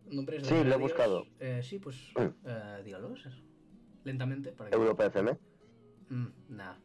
Nombres 0.06 0.44
de 0.44 0.50
Sí, 0.50 0.64
lo 0.64 0.76
he 0.76 0.78
buscado. 0.78 1.26
Eh, 1.40 1.62
sí, 1.64 1.80
pues 1.80 1.96
Mm. 2.16 2.84
dígalos. 2.84 3.28
Lentamente, 4.04 4.52
para 4.52 4.70
que... 4.70 4.76
Europa 4.76 5.06
FM. 5.06 5.38
Mm, 6.10 6.28
nah. 6.50 6.76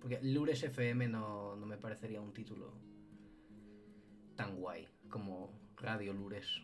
Porque 0.00 0.20
Lures 0.22 0.62
FM 0.62 1.08
no, 1.08 1.56
no 1.56 1.66
me 1.66 1.76
parecería 1.78 2.20
un 2.20 2.32
título 2.32 2.72
tan 4.36 4.56
guay 4.56 4.86
como 5.08 5.50
Radio 5.76 6.12
Lures. 6.12 6.62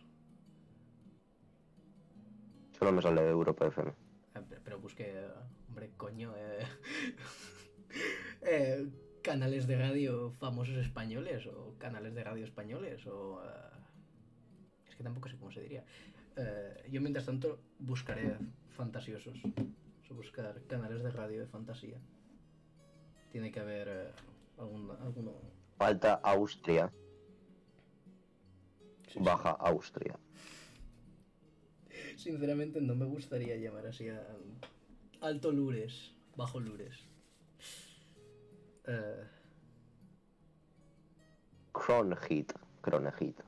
Solo 2.77 2.91
me 2.91 3.01
sale 3.01 3.27
Europa 3.29 3.67
FM. 3.67 3.91
Eh, 4.35 4.41
pe- 4.49 4.59
Pero 4.63 4.79
busque, 4.79 5.05
eh, 5.07 5.27
hombre, 5.67 5.91
coño, 5.97 6.33
eh, 6.35 6.59
eh, 8.41 8.87
canales 9.23 9.67
de 9.67 9.77
radio 9.77 10.31
famosos 10.31 10.77
españoles 10.77 11.45
o 11.47 11.75
canales 11.77 12.13
de 12.15 12.23
radio 12.23 12.43
españoles 12.45 13.05
o... 13.07 13.41
eh, 13.43 13.79
es 14.87 14.95
que 14.95 15.03
tampoco 15.03 15.29
sé 15.29 15.37
cómo 15.37 15.51
se 15.51 15.61
diría. 15.61 15.83
Yo 16.89 17.01
mientras 17.01 17.25
tanto 17.25 17.59
buscaré 17.77 18.35
fantasiosos. 18.69 19.37
Buscar 20.11 20.61
canales 20.67 21.03
de 21.03 21.11
radio 21.11 21.39
de 21.39 21.47
fantasía. 21.47 21.97
Tiene 23.31 23.51
que 23.51 23.59
haber 23.59 23.87
eh, 23.87 24.11
algún, 24.57 24.91
alguno. 24.91 25.33
Falta 25.77 26.15
Austria. 26.23 26.91
Sí, 29.07 29.13
sí. 29.13 29.19
Baja 29.21 29.51
Austria. 29.51 30.17
Sinceramente 32.17 32.81
no 32.81 32.95
me 32.95 33.05
gustaría 33.05 33.55
llamar 33.55 33.87
así 33.87 34.09
a 34.09 34.21
Alto 35.21 35.51
Lures, 35.51 36.13
Bajo 36.35 36.59
Lures. 36.59 37.07
Eh, 38.85 39.23
Cronhit. 41.71 42.53
Cronehit. 42.81 43.39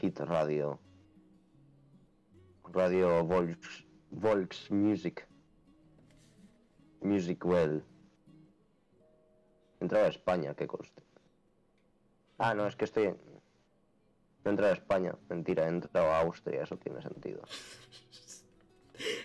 Hit 0.00 0.20
Radio. 0.20 0.78
Radio 2.72 3.24
Volks, 3.24 3.84
Volks 4.10 4.70
Music. 4.70 5.27
Music 7.02 7.44
Well. 7.44 7.82
Entraba 9.80 10.06
a 10.06 10.08
España, 10.10 10.54
qué 10.54 10.66
coste. 10.66 11.02
Ah, 12.38 12.54
no, 12.54 12.66
es 12.66 12.76
que 12.76 12.84
estoy. 12.84 13.08
No 13.08 13.14
he 14.44 14.50
entrado 14.50 14.72
a 14.72 14.76
España, 14.76 15.14
mentira, 15.28 15.64
he 15.64 15.68
entrado 15.68 16.08
a 16.08 16.20
Austria, 16.20 16.62
eso 16.62 16.76
tiene 16.76 17.02
sentido. 17.02 17.42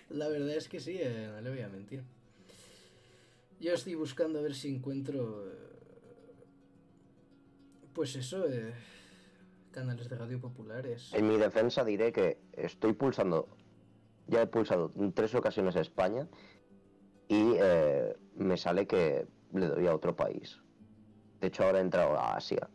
la 0.09 0.27
verdad 0.27 0.55
es 0.55 0.67
que 0.67 0.79
sí, 0.79 0.97
eh, 0.99 1.29
no 1.31 1.41
le 1.41 1.49
voy 1.49 1.61
a 1.61 1.69
mentir. 1.69 2.03
Yo 3.59 3.73
estoy 3.73 3.95
buscando 3.95 4.39
a 4.39 4.41
ver 4.41 4.53
si 4.55 4.69
encuentro. 4.75 5.47
eh, 5.47 5.69
Pues 7.93 8.15
eso, 8.15 8.45
eh, 8.47 8.73
canales 9.71 10.09
de 10.09 10.17
radio 10.17 10.39
populares. 10.39 11.11
En 11.13 11.27
mi 11.27 11.37
defensa 11.37 11.83
diré 11.85 12.11
que 12.11 12.37
estoy 12.53 12.93
pulsando, 12.93 13.47
ya 14.27 14.41
he 14.41 14.47
pulsado 14.47 14.91
en 14.95 15.13
tres 15.13 15.33
ocasiones 15.35 15.75
a 15.75 15.81
España 15.81 16.27
y 17.33 17.55
eh, 17.59 18.15
me 18.35 18.57
sale 18.57 18.85
que 18.85 19.25
le 19.53 19.67
doy 19.67 19.87
a 19.87 19.95
otro 19.95 20.15
país. 20.15 20.59
De 21.41 21.47
hecho 21.47 21.63
ahora 21.63 21.79
he 21.79 21.81
entrado 21.81 22.17
a 22.17 22.35
Asia. 22.35 22.69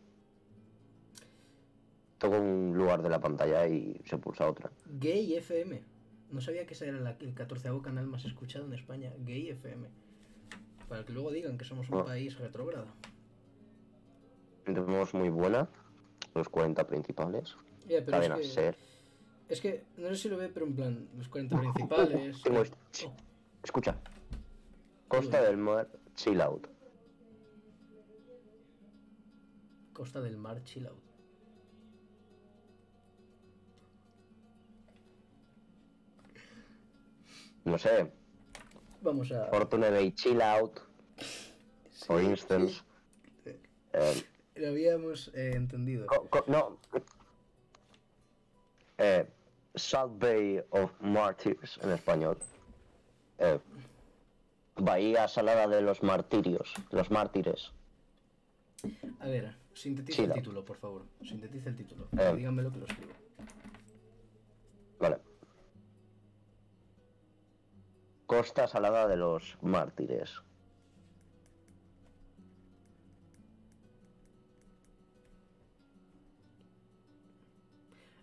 Toco 2.17 2.37
un 2.37 2.73
lugar 2.75 3.01
de 3.01 3.09
la 3.09 3.19
pantalla 3.19 3.67
y 3.67 4.01
se 4.05 4.17
pulsa 4.17 4.49
otra. 4.49 4.69
Gay 4.85 5.35
FM. 5.35 5.81
No 6.31 6.41
sabía 6.41 6.65
que 6.65 6.73
ese 6.73 6.87
era 6.89 6.99
la- 6.99 7.15
el 7.19 7.33
14 7.33 7.69
canal 7.81 8.05
más 8.07 8.25
escuchado 8.25 8.65
en 8.65 8.73
España. 8.73 9.11
Gay 9.19 9.49
FM. 9.49 9.87
Para 10.87 11.05
que 11.05 11.13
luego 11.13 11.31
digan 11.31 11.57
que 11.57 11.65
somos 11.65 11.89
un 11.89 11.99
Ah. 11.99 12.05
país 12.05 12.37
retrógrado. 12.37 12.87
Tenemos 14.65 15.13
muy 15.13 15.29
buena, 15.29 15.67
los 16.35 16.49
40 16.49 16.85
principales. 16.85 17.55
Ya, 17.87 17.99
pero 18.05 18.11
Cadena 18.17 18.35
es 18.35 18.41
que, 18.41 18.47
Ser. 18.53 18.75
es 19.47 19.61
que, 19.61 19.83
no 19.97 20.09
sé 20.09 20.15
si 20.15 20.29
lo 20.29 20.37
ve, 20.37 20.49
pero 20.49 20.65
en 20.67 20.75
plan, 20.75 21.07
los 21.17 21.27
40 21.29 21.59
principales. 21.59 22.41
Tengo 22.43 22.61
est- 22.61 22.75
Oh, 23.05 23.13
Escucha. 23.63 23.97
Costa 25.09 25.41
del 25.41 25.57
Mar, 25.57 25.89
chill 26.15 26.39
out. 26.39 26.67
Costa 29.91 30.21
del 30.21 30.37
Mar, 30.37 30.61
chill 30.63 30.85
out. 30.87 31.03
No 37.65 37.77
sé, 37.77 38.11
Vamos 39.01 39.31
a. 39.31 39.45
Fortune 39.49 39.89
Bay 39.91 40.11
chill 40.11 40.41
out, 40.41 40.79
for 42.05 42.19
Sí, 42.21 42.25
instance. 42.27 42.81
sí. 43.43 43.51
Eh, 43.93 44.23
Lo 44.55 44.67
habíamos 44.69 45.31
eh, 45.33 45.53
entendido. 45.55 46.07
No. 46.47 46.79
Eh, 48.97 49.25
Salt 49.75 50.19
Bay 50.19 50.63
of 50.71 50.91
Martyrs 51.01 51.79
en 51.81 51.91
español. 51.91 52.37
Eh, 53.37 53.59
Bahía 54.81 55.27
Salada 55.27 55.67
de 55.67 55.81
los 55.81 56.03
Martirios, 56.03 56.73
los 56.91 57.11
mártires. 57.11 57.71
A 59.19 59.27
ver, 59.27 59.55
sintetiza 59.73 60.23
el 60.23 60.33
título, 60.33 60.63
por 60.63 60.77
favor. 60.77 61.05
Sintetiza 61.21 61.69
el 61.69 61.75
título. 61.75 62.07
Eh. 62.17 62.33
Díganme 62.35 62.63
lo 62.63 62.71
que 62.71 62.79
lo 62.79 62.85
escribo. 62.85 63.13
Vale. 64.99 65.17
Costa 68.25 68.67
Salada 68.67 69.07
de 69.07 69.17
los 69.17 69.57
Mártires. 69.61 70.41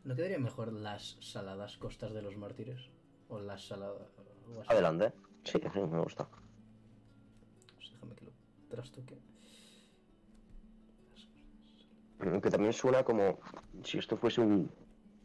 ¿No 0.04 0.14
quedaría 0.14 0.38
mejor 0.38 0.72
las 0.72 1.16
saladas 1.20 1.76
costas 1.78 2.14
de 2.14 2.22
los 2.22 2.36
mártires? 2.36 2.78
O 3.28 3.40
las 3.40 3.66
saladas. 3.66 4.08
Adelante. 4.68 5.12
Sí, 5.42 5.58
sí, 5.60 5.80
me 5.80 6.00
gusta. 6.00 6.28
Trastoque. 8.68 9.16
Que 12.42 12.50
también 12.50 12.72
suena 12.72 13.04
como 13.04 13.38
si 13.84 13.98
esto 13.98 14.16
fuese 14.16 14.40
un 14.40 14.70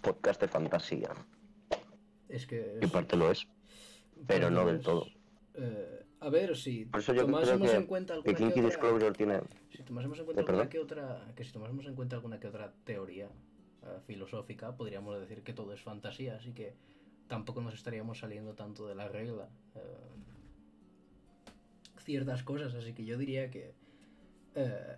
podcast 0.02 0.42
de 0.42 0.48
fantasía. 0.48 1.10
Es 2.28 2.46
que. 2.46 2.80
En 2.82 2.90
parte 2.90 3.16
lo 3.16 3.32
es. 3.32 3.48
pero 4.28 4.50
no 4.50 4.66
del 4.66 4.76
pues, 4.76 4.86
todo. 4.86 5.06
eh, 5.56 6.06
a 6.20 6.30
ver, 6.30 6.56
si 6.56 6.86
Por 6.86 7.00
eso 7.00 7.14
yo 7.14 7.24
creo 7.26 7.28
tomásemos 7.38 7.72
que, 7.72 7.78
en 7.78 7.86
cuenta 7.88 8.14
alguna 8.14 8.38
que 8.38 8.44
otra- 8.92 9.14
tiene... 9.14 9.42
Si 9.72 9.84
tomásemos 9.84 10.20
en 10.20 10.26
cuenta 10.26 10.42
Eh, 10.42 10.46
alguna 10.48 10.70
que 10.70 10.80
otra, 10.80 11.34
que 11.36 11.44
si 11.44 11.52
tomásemos 11.52 11.86
en 11.88 11.96
cuenta 11.96 12.16
alguna 12.18 12.40
que 12.40 12.48
otra 12.48 12.74
teoría 12.84 13.26
eh, 13.84 14.00
filosófica, 14.06 14.76
podríamos 14.78 15.20
decir 15.20 15.42
que 15.44 15.54
todo 15.54 15.74
es 15.74 15.82
fantasía, 15.82 16.36
así 16.36 16.54
que 16.54 16.76
tampoco 17.28 17.62
nos 17.62 17.74
estaríamos 17.74 18.20
saliendo 18.20 18.54
tanto 18.54 18.86
de 18.88 18.94
la 18.96 19.08
regla. 19.08 19.50
eh, 19.76 19.80
ciertas 22.04 22.44
cosas, 22.44 22.74
así 22.74 22.94
que 22.94 23.06
yo 23.06 23.18
diría 23.18 23.50
que 23.50 23.74
eh, 24.56 24.98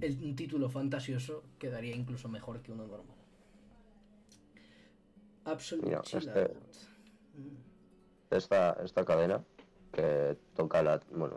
el, 0.00 0.22
un 0.22 0.36
título 0.36 0.68
fantasioso 0.68 1.44
quedaría 1.58 1.94
incluso 1.94 2.28
mejor 2.28 2.62
que 2.62 2.72
uno 2.72 2.86
normal. 2.86 3.16
Absolute 5.44 6.00
chill 6.02 6.18
este- 6.20 6.40
out. 6.40 6.56
Mm. 7.34 8.34
esta, 8.34 8.76
esta 8.84 9.04
cadena 9.04 9.42
que 9.92 10.36
toca 10.54 10.82
la, 10.82 11.00
bueno, 11.10 11.36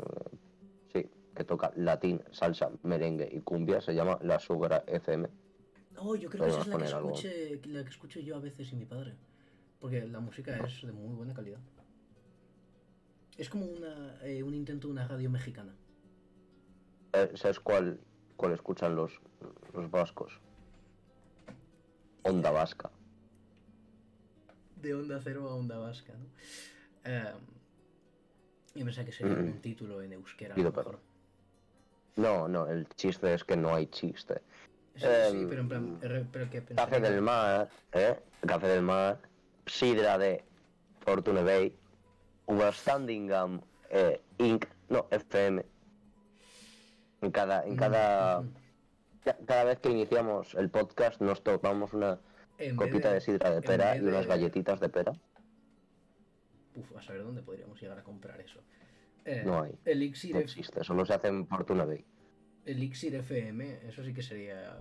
sí, 0.93 1.09
que 1.35 1.43
toca 1.43 1.71
latín, 1.75 2.21
salsa, 2.31 2.71
merengue 2.83 3.27
y 3.31 3.41
cumbia 3.41 3.81
se 3.81 3.93
llama 3.93 4.19
La 4.21 4.39
Sugra 4.39 4.83
FM. 4.87 5.27
Oh, 5.97 6.15
yo 6.15 6.29
creo 6.29 6.45
que 6.45 6.51
esa 6.51 6.61
es 6.61 6.67
la 6.67 6.77
que, 6.77 6.85
escuche, 6.85 7.61
la 7.67 7.83
que 7.83 7.89
escucho 7.89 8.19
yo 8.19 8.35
a 8.35 8.39
veces 8.39 8.71
y 8.71 8.75
mi 8.75 8.85
padre. 8.85 9.15
Porque 9.79 10.05
la 10.05 10.19
música 10.19 10.57
es 10.57 10.81
de 10.85 10.91
muy 10.91 11.15
buena 11.15 11.33
calidad. 11.33 11.59
Es 13.37 13.49
como 13.49 13.65
una, 13.65 14.17
eh, 14.23 14.43
un 14.43 14.53
intento 14.53 14.87
de 14.87 14.93
una 14.93 15.07
radio 15.07 15.29
mexicana. 15.29 15.73
Eh, 17.13 17.31
¿Sabes 17.35 17.59
cuál, 17.59 17.99
cuál 18.37 18.53
escuchan 18.53 18.95
los, 18.95 19.19
los 19.73 19.89
vascos? 19.91 20.39
Onda 22.23 22.51
Vasca. 22.51 22.89
De 24.81 24.93
onda 24.93 25.19
cero 25.23 25.49
a 25.49 25.55
onda 25.55 25.77
vasca, 25.77 26.13
¿no? 26.13 26.25
Eh, 27.05 27.33
yo 28.75 28.85
pensaba 28.85 29.05
que 29.05 29.11
sería 29.11 29.35
Mm. 29.35 29.45
un 29.45 29.61
título 29.61 30.01
en 30.01 30.13
euskera. 30.13 30.55
a 30.55 30.57
lo 30.57 30.71
mejor. 30.71 30.99
No, 32.17 32.47
no, 32.47 32.67
el 32.67 32.87
chiste 32.89 33.33
es 33.33 33.43
que 33.43 33.57
no 33.57 33.73
hay 33.75 33.87
chiste. 33.87 34.41
Sí, 34.95 35.01
sí, 35.01 35.37
Em, 35.37 35.49
pero 35.49 35.61
en 35.61 35.67
plan, 35.69 35.99
er- 36.01 36.27
pero 36.31 36.49
que 36.49 36.63
Café 36.63 36.99
del 37.01 37.21
Mar, 37.21 37.69
¿eh? 37.91 38.19
Café 38.47 38.67
del 38.67 38.81
Mar, 38.81 39.19
Sidra 39.65 40.17
de 40.17 40.43
Fortune 41.01 41.43
Bay, 41.43 41.75
Overstandingham 42.45 43.61
eh, 43.89 44.21
Inc. 44.39 44.65
No, 44.89 45.07
FM. 45.11 45.65
En 47.21 47.31
cada, 47.31 47.65
en 47.65 47.75
cada, 47.75 48.41
Mm, 48.41 48.53
ca- 49.23 49.37
cada 49.45 49.63
vez 49.63 49.79
que 49.79 49.89
iniciamos 49.89 50.53
el 50.55 50.69
podcast 50.69 51.21
nos 51.21 51.43
tomamos 51.43 51.93
una 51.93 52.19
en 52.57 52.75
copita 52.75 53.11
de 53.11 53.21
sidra 53.21 53.49
de 53.51 53.61
pera 53.61 53.97
y 53.97 54.01
unas 54.01 54.21
de- 54.23 54.27
galletitas 54.27 54.79
de 54.79 54.89
pera. 54.89 55.13
Uf, 56.75 56.95
a 56.97 57.01
saber 57.01 57.23
dónde 57.23 57.41
podríamos 57.41 57.81
llegar 57.81 57.97
a 57.97 58.03
comprar 58.03 58.39
eso. 58.41 58.61
Eh, 59.23 59.41
No 59.45 59.63
hay. 59.63 59.71
Elixir, 59.85 60.33
No 60.35 60.39
existe, 60.41 60.83
solo 60.83 61.05
se 61.05 61.13
hace 61.15 61.29
en 61.29 61.47
Fortune 61.47 61.85
Bay. 61.85 62.05
Elixir 62.65 63.15
FM, 63.15 63.87
eso 63.87 64.03
sí 64.03 64.13
que 64.13 64.21
sería. 64.21 64.77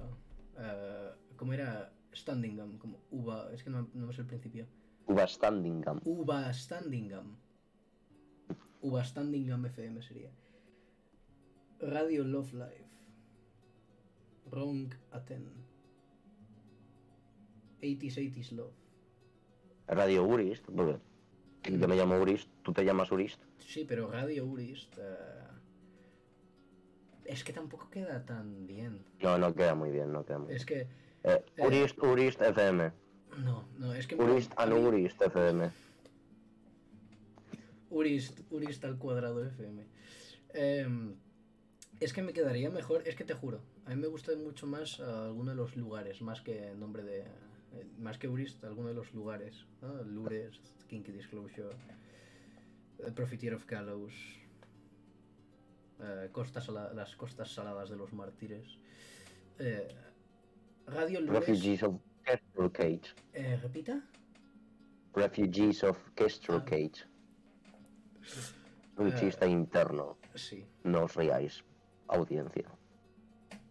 eh, 0.58 1.10
¿Cómo 1.36 1.52
era? 1.52 1.92
Standingham, 2.14 2.78
como 2.78 3.00
uva. 3.10 3.50
Es 3.52 3.64
que 3.64 3.70
no, 3.70 3.88
no 3.94 4.10
es 4.10 4.18
el 4.18 4.26
principio. 4.26 4.66
Uva 5.06 5.26
Standingham. 5.26 6.00
Uva 6.04 6.52
Standingham 6.52 7.36
FM 8.88 10.02
sería. 10.02 10.30
Radio 11.80 12.24
Love 12.24 12.52
Life. 12.54 12.84
Wrong 14.50 14.92
Aten. 15.12 15.46
80s 17.80 18.16
80s 18.16 18.52
Love. 18.52 18.72
Radio 19.86 20.24
Urist, 20.24 20.64
porque 20.64 20.98
yo 21.78 21.88
me 21.88 21.96
llamo 21.96 22.18
Urist, 22.18 22.48
tú 22.62 22.72
te 22.72 22.84
llamas 22.84 23.10
Urist. 23.12 23.42
Sí, 23.58 23.84
pero 23.84 24.10
Radio 24.10 24.46
Urist. 24.46 24.96
eh, 24.98 25.44
es 27.26 27.44
que 27.44 27.52
tampoco 27.52 27.90
queda 27.90 28.24
tan 28.24 28.66
bien. 28.66 29.04
No, 29.22 29.36
no 29.38 29.54
queda 29.54 29.74
muy 29.74 29.90
bien, 29.90 30.12
no 30.12 30.24
queda 30.24 30.38
muy 30.38 30.48
bien. 30.48 30.56
Es 30.56 30.64
que. 30.66 30.86
Eh, 31.24 31.44
Urist, 31.58 31.98
Urist 32.02 32.40
FM. 32.40 32.92
No, 33.38 33.66
no, 33.78 33.92
es 33.94 34.06
que. 34.06 34.14
Urist 34.14 34.52
a 34.56 34.62
and 34.62 34.74
mí- 34.74 34.80
Urist 34.80 35.20
FM. 35.20 35.70
Urist, 37.94 38.40
Urist 38.50 38.84
al 38.84 38.98
cuadrado 38.98 39.44
FM. 39.44 39.86
Em, 40.52 41.14
es 42.00 42.12
que 42.12 42.22
me 42.22 42.32
quedaría 42.32 42.70
mejor, 42.70 43.06
es 43.06 43.14
que 43.14 43.24
te 43.24 43.34
juro, 43.34 43.60
a 43.86 43.90
mí 43.90 43.96
me 43.96 44.08
gusta 44.08 44.32
mucho 44.36 44.66
más 44.66 44.98
uh, 44.98 45.04
alguno 45.28 45.50
de 45.52 45.56
los 45.56 45.76
lugares, 45.76 46.20
más 46.20 46.40
que 46.40 46.74
nombre 46.76 47.02
de. 47.02 47.20
eh, 47.20 47.86
más 47.98 48.18
que 48.18 48.28
Urist, 48.28 48.62
alguno 48.64 48.88
de 48.88 48.94
los 48.94 49.12
lugares. 49.14 49.64
¿no? 49.80 50.02
Lures, 50.02 50.60
Kinky 50.88 51.12
Disclosure, 51.12 51.74
eh, 52.98 53.12
Profiteer 53.12 53.54
of 53.54 53.64
Gallows, 53.66 54.14
eh, 56.00 56.28
costas 56.32 56.68
las 56.68 57.16
costas 57.16 57.48
saladas 57.52 57.90
de 57.90 57.96
los 57.96 58.12
mártires. 58.12 58.78
Radio 60.86 61.20
Lures. 61.20 61.46
Refugees 61.46 61.82
of 61.82 61.94
Kestrel 62.24 62.70
Cage. 62.72 63.14
Eh, 63.32 63.56
¿Repita? 63.62 64.02
Refugees 65.14 65.84
of 65.84 65.96
Kestrel 66.14 66.58
Ah. 66.58 66.64
Un 68.96 69.08
Eh. 69.08 69.14
chiste 69.18 69.46
interno. 69.48 70.16
Sí. 70.34 70.64
No 70.84 71.04
os 71.04 71.14
riáis, 71.16 71.64
audiencia. 72.08 72.68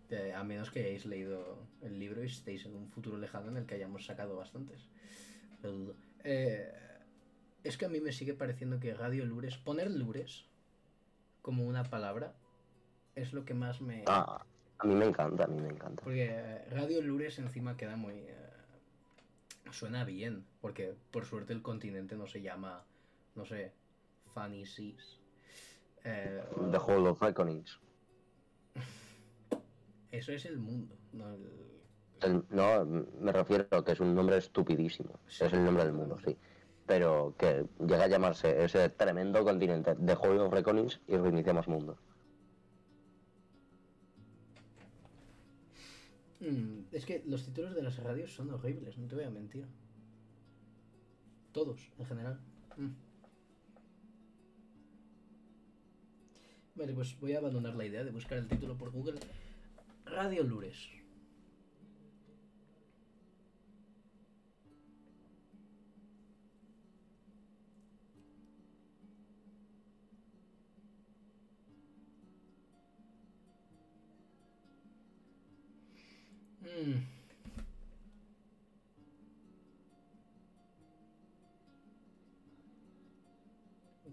Eh, 0.09 0.33
a 0.33 0.43
menos 0.43 0.69
que 0.69 0.79
hayáis 0.81 1.05
leído 1.05 1.57
el 1.81 1.97
libro 1.97 2.23
y 2.23 2.27
estéis 2.27 2.65
en 2.65 2.75
un 2.75 2.89
futuro 2.89 3.17
lejano 3.17 3.49
en 3.49 3.57
el 3.57 3.65
que 3.65 3.75
hayamos 3.75 4.05
sacado 4.05 4.35
bastantes. 4.35 4.87
Eh, 6.23 6.71
es 7.63 7.77
que 7.77 7.85
a 7.85 7.89
mí 7.89 7.99
me 8.01 8.11
sigue 8.11 8.33
pareciendo 8.33 8.79
que 8.79 8.93
Radio 8.93 9.25
Lures, 9.25 9.57
poner 9.57 9.89
Lures 9.89 10.45
como 11.41 11.65
una 11.65 11.83
palabra, 11.85 12.33
es 13.15 13.33
lo 13.33 13.45
que 13.45 13.53
más 13.53 13.81
me... 13.81 14.03
Ah, 14.07 14.43
a 14.79 14.85
mí 14.85 14.95
me 14.95 15.05
encanta, 15.05 15.45
a 15.45 15.47
mí 15.47 15.61
me 15.61 15.69
encanta. 15.69 16.03
Porque 16.03 16.27
eh, 16.29 16.65
Radio 16.71 17.01
Lures 17.01 17.39
encima 17.39 17.77
queda 17.77 17.95
muy... 17.95 18.25
suena 19.71 20.03
bien, 20.03 20.45
porque 20.61 20.93
por 21.11 21.25
suerte 21.25 21.53
el 21.53 21.61
continente 21.61 22.15
no 22.15 22.27
se 22.27 22.41
llama, 22.41 22.83
no 23.35 23.45
sé, 23.45 23.71
Seas. 24.33 25.19
Eh, 26.03 26.43
The 26.71 26.77
Hall 26.77 27.07
of 27.07 27.21
Reckonings. 27.21 27.79
eso 30.11 30.31
es 30.31 30.45
el 30.45 30.57
mundo, 30.57 30.97
no 31.13 31.33
el... 31.33 31.49
El- 32.21 32.45
no, 32.49 32.85
me 32.85 33.31
refiero 33.31 33.67
a 33.71 33.83
que 33.83 33.91
es 33.91 33.99
un 33.99 34.15
nombre 34.15 34.37
estupidísimo. 34.37 35.19
Sí. 35.27 35.43
Es 35.45 35.53
el 35.53 35.63
nombre 35.63 35.83
del 35.83 35.93
mundo, 35.93 36.17
sí. 36.25 36.37
Pero 36.85 37.35
que 37.37 37.65
llega 37.79 38.03
a 38.03 38.07
llamarse 38.07 38.63
ese 38.63 38.89
tremendo 38.89 39.43
continente 39.43 39.95
The 39.95 40.15
Hall 40.15 40.39
of 40.39 40.53
Reckonings 40.53 41.01
y 41.07 41.17
reiniciamos 41.17 41.67
mundo. 41.67 41.97
Mm, 46.39 46.79
es 46.91 47.05
que 47.05 47.23
los 47.25 47.45
títulos 47.45 47.73
de 47.75 47.83
las 47.83 47.97
radios 48.03 48.33
son 48.33 48.51
horribles, 48.51 48.97
no 48.97 49.07
te 49.07 49.15
voy 49.15 49.23
a 49.23 49.29
mentir. 49.29 49.65
Todos, 51.53 51.91
en 51.97 52.05
general. 52.05 52.39
Mm. 52.77 53.12
Vale, 56.75 56.93
pues 56.93 57.19
voy 57.19 57.33
a 57.33 57.37
abandonar 57.37 57.75
la 57.75 57.85
idea 57.85 58.03
de 58.03 58.11
buscar 58.11 58.37
el 58.39 58.47
título 58.47 58.75
por 58.75 58.91
Google. 58.91 59.19
Radio 60.05 60.43
Lures. 60.43 60.89
Mm. 76.61 77.03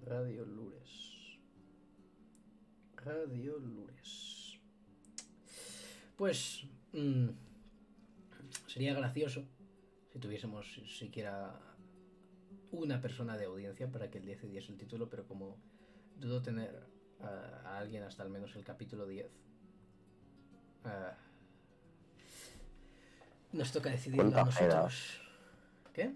Radio 0.07 0.45
Lures. 0.45 1.10
Radio 3.05 3.59
Lures. 3.59 4.59
Pues 6.17 6.65
mm, 6.93 7.29
sería 8.67 8.95
gracioso 8.95 9.45
si 10.13 10.19
tuviésemos 10.19 10.67
si- 10.75 10.87
siquiera 10.87 11.59
una 12.73 13.01
persona 13.01 13.37
de 13.37 13.47
audiencia 13.47 13.91
para 13.91 14.11
que 14.11 14.19
él 14.19 14.27
decidiese 14.27 14.71
el 14.73 14.79
título, 14.79 15.09
pero 15.09 15.27
como 15.27 15.57
dudo 16.19 16.43
tener 16.43 16.87
a, 17.21 17.27
a 17.65 17.79
alguien 17.79 18.03
hasta 18.03 18.23
al 18.23 18.31
menos 18.31 18.55
el 18.57 18.65
capítulo 18.65 19.07
10. 19.07 19.31
ah, 20.85 21.17
nos 23.53 23.73
toca 23.73 23.91
decidirlo 23.91 24.23
a 24.29 24.31
¿Cuántas 24.45 24.61
nosotros. 24.63 25.21
¿Qué? 25.93 26.15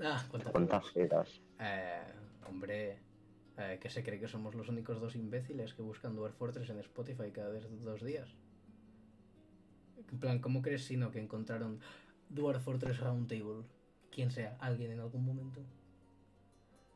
Ah, 0.00 0.26
¿cuántas 0.30 0.52
¿Cuántas 0.52 0.96
eras? 0.96 1.40
eh, 1.58 2.02
hombre, 2.46 2.98
eh, 3.60 3.78
que 3.80 3.90
se 3.90 4.02
cree 4.02 4.18
que 4.18 4.26
somos 4.28 4.54
los 4.54 4.68
únicos 4.68 5.00
dos 5.00 5.14
imbéciles 5.14 5.74
que 5.74 5.82
buscan 5.82 6.16
Dwarf 6.16 6.34
Fortress 6.36 6.70
en 6.70 6.78
Spotify 6.80 7.30
cada 7.30 7.50
vez 7.50 7.66
dos 7.84 8.02
días. 8.02 8.28
En 10.10 10.18
plan, 10.18 10.38
¿cómo 10.40 10.62
crees 10.62 10.84
sino 10.84 11.10
que 11.10 11.20
encontraron 11.20 11.78
Dwarf 12.30 12.64
Fortress 12.64 12.98
Roundtable? 13.00 13.64
Quien 14.10 14.30
sea, 14.30 14.56
alguien 14.60 14.90
en 14.92 15.00
algún 15.00 15.24
momento. 15.24 15.60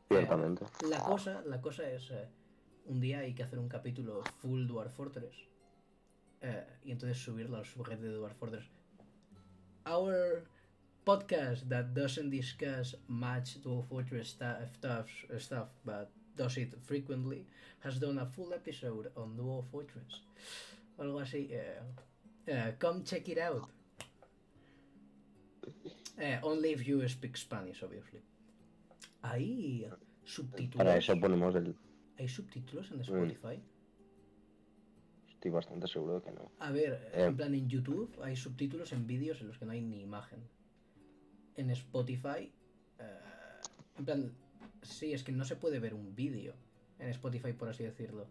Ciertamente. 0.09 0.65
La 0.89 0.99
cosa, 0.99 1.41
la 1.45 1.61
cosa 1.61 1.89
es, 1.89 2.09
eh, 2.11 2.27
un 2.85 2.99
día 2.99 3.19
hay 3.19 3.33
que 3.33 3.43
hacer 3.43 3.59
un 3.59 3.69
capítulo 3.69 4.23
full 4.39 4.67
Dwarf 4.67 4.93
Fortress. 4.93 5.35
eh, 6.41 6.63
y 6.83 6.91
entonces 6.91 7.17
subirlo 7.17 7.55
a 7.55 7.59
la 7.59 7.65
subred 7.65 7.97
de 7.97 8.09
Dwarf 8.11 8.37
Fortress. 8.37 8.65
Our 9.87 10.43
podcast 11.05 11.67
that 11.69 11.85
doesn't 11.93 12.29
discuss 12.29 12.95
much 13.07 13.57
Dwarf 13.63 13.87
Fortress 13.87 14.29
stu- 14.29 14.67
stuff, 14.75 15.09
stuff, 15.39 15.69
but 15.83 16.09
does 16.35 16.57
it 16.57 16.73
frequently, 16.85 17.45
has 17.83 17.99
done 17.99 18.19
a 18.19 18.25
full 18.25 18.53
episode 18.53 19.11
on 19.15 19.35
Dwarf 19.37 19.65
Fortress. 19.71 20.23
Algo 20.97 21.19
así. 21.21 21.49
eh, 21.51 21.79
eh, 22.47 22.75
come 22.79 23.03
check 23.03 23.27
it 23.29 23.37
out. 23.39 23.69
Eh, 26.17 26.39
only 26.43 26.71
if 26.71 26.85
you 26.87 27.07
speak 27.09 27.35
Spanish, 27.37 27.83
obviously. 27.83 28.21
Hay 29.23 29.87
subtítulos. 30.23 30.77
Para 30.77 30.97
eso 30.97 31.13
ponemos 31.19 31.55
el... 31.55 31.75
¿Hay 32.17 32.27
subtítulos 32.29 32.89
en 32.91 33.01
Spotify? 33.01 33.61
Estoy 35.29 35.51
bastante 35.51 35.87
seguro 35.87 36.19
de 36.19 36.21
que 36.21 36.31
no. 36.31 36.51
A 36.59 36.71
ver, 36.71 37.11
Eh. 37.13 37.25
en 37.25 37.35
plan 37.35 37.53
en 37.53 37.67
YouTube 37.67 38.17
hay 38.23 38.35
subtítulos 38.35 38.93
en 38.93 39.05
vídeos 39.05 39.41
en 39.41 39.47
los 39.47 39.57
que 39.57 39.65
no 39.65 39.71
hay 39.73 39.81
ni 39.81 40.01
imagen. 40.01 40.39
En 41.57 41.69
Spotify, 41.71 42.51
en 43.97 44.05
plan, 44.05 44.31
sí, 44.85 45.13
es 45.13 45.23
que 45.23 45.31
no 45.31 45.45
se 45.45 45.55
puede 45.55 45.79
ver 45.79 45.93
un 45.93 46.15
vídeo 46.15 46.53
en 46.99 47.09
Spotify, 47.09 47.53
por 47.53 47.69
así 47.69 47.83
decirlo. 47.83 48.27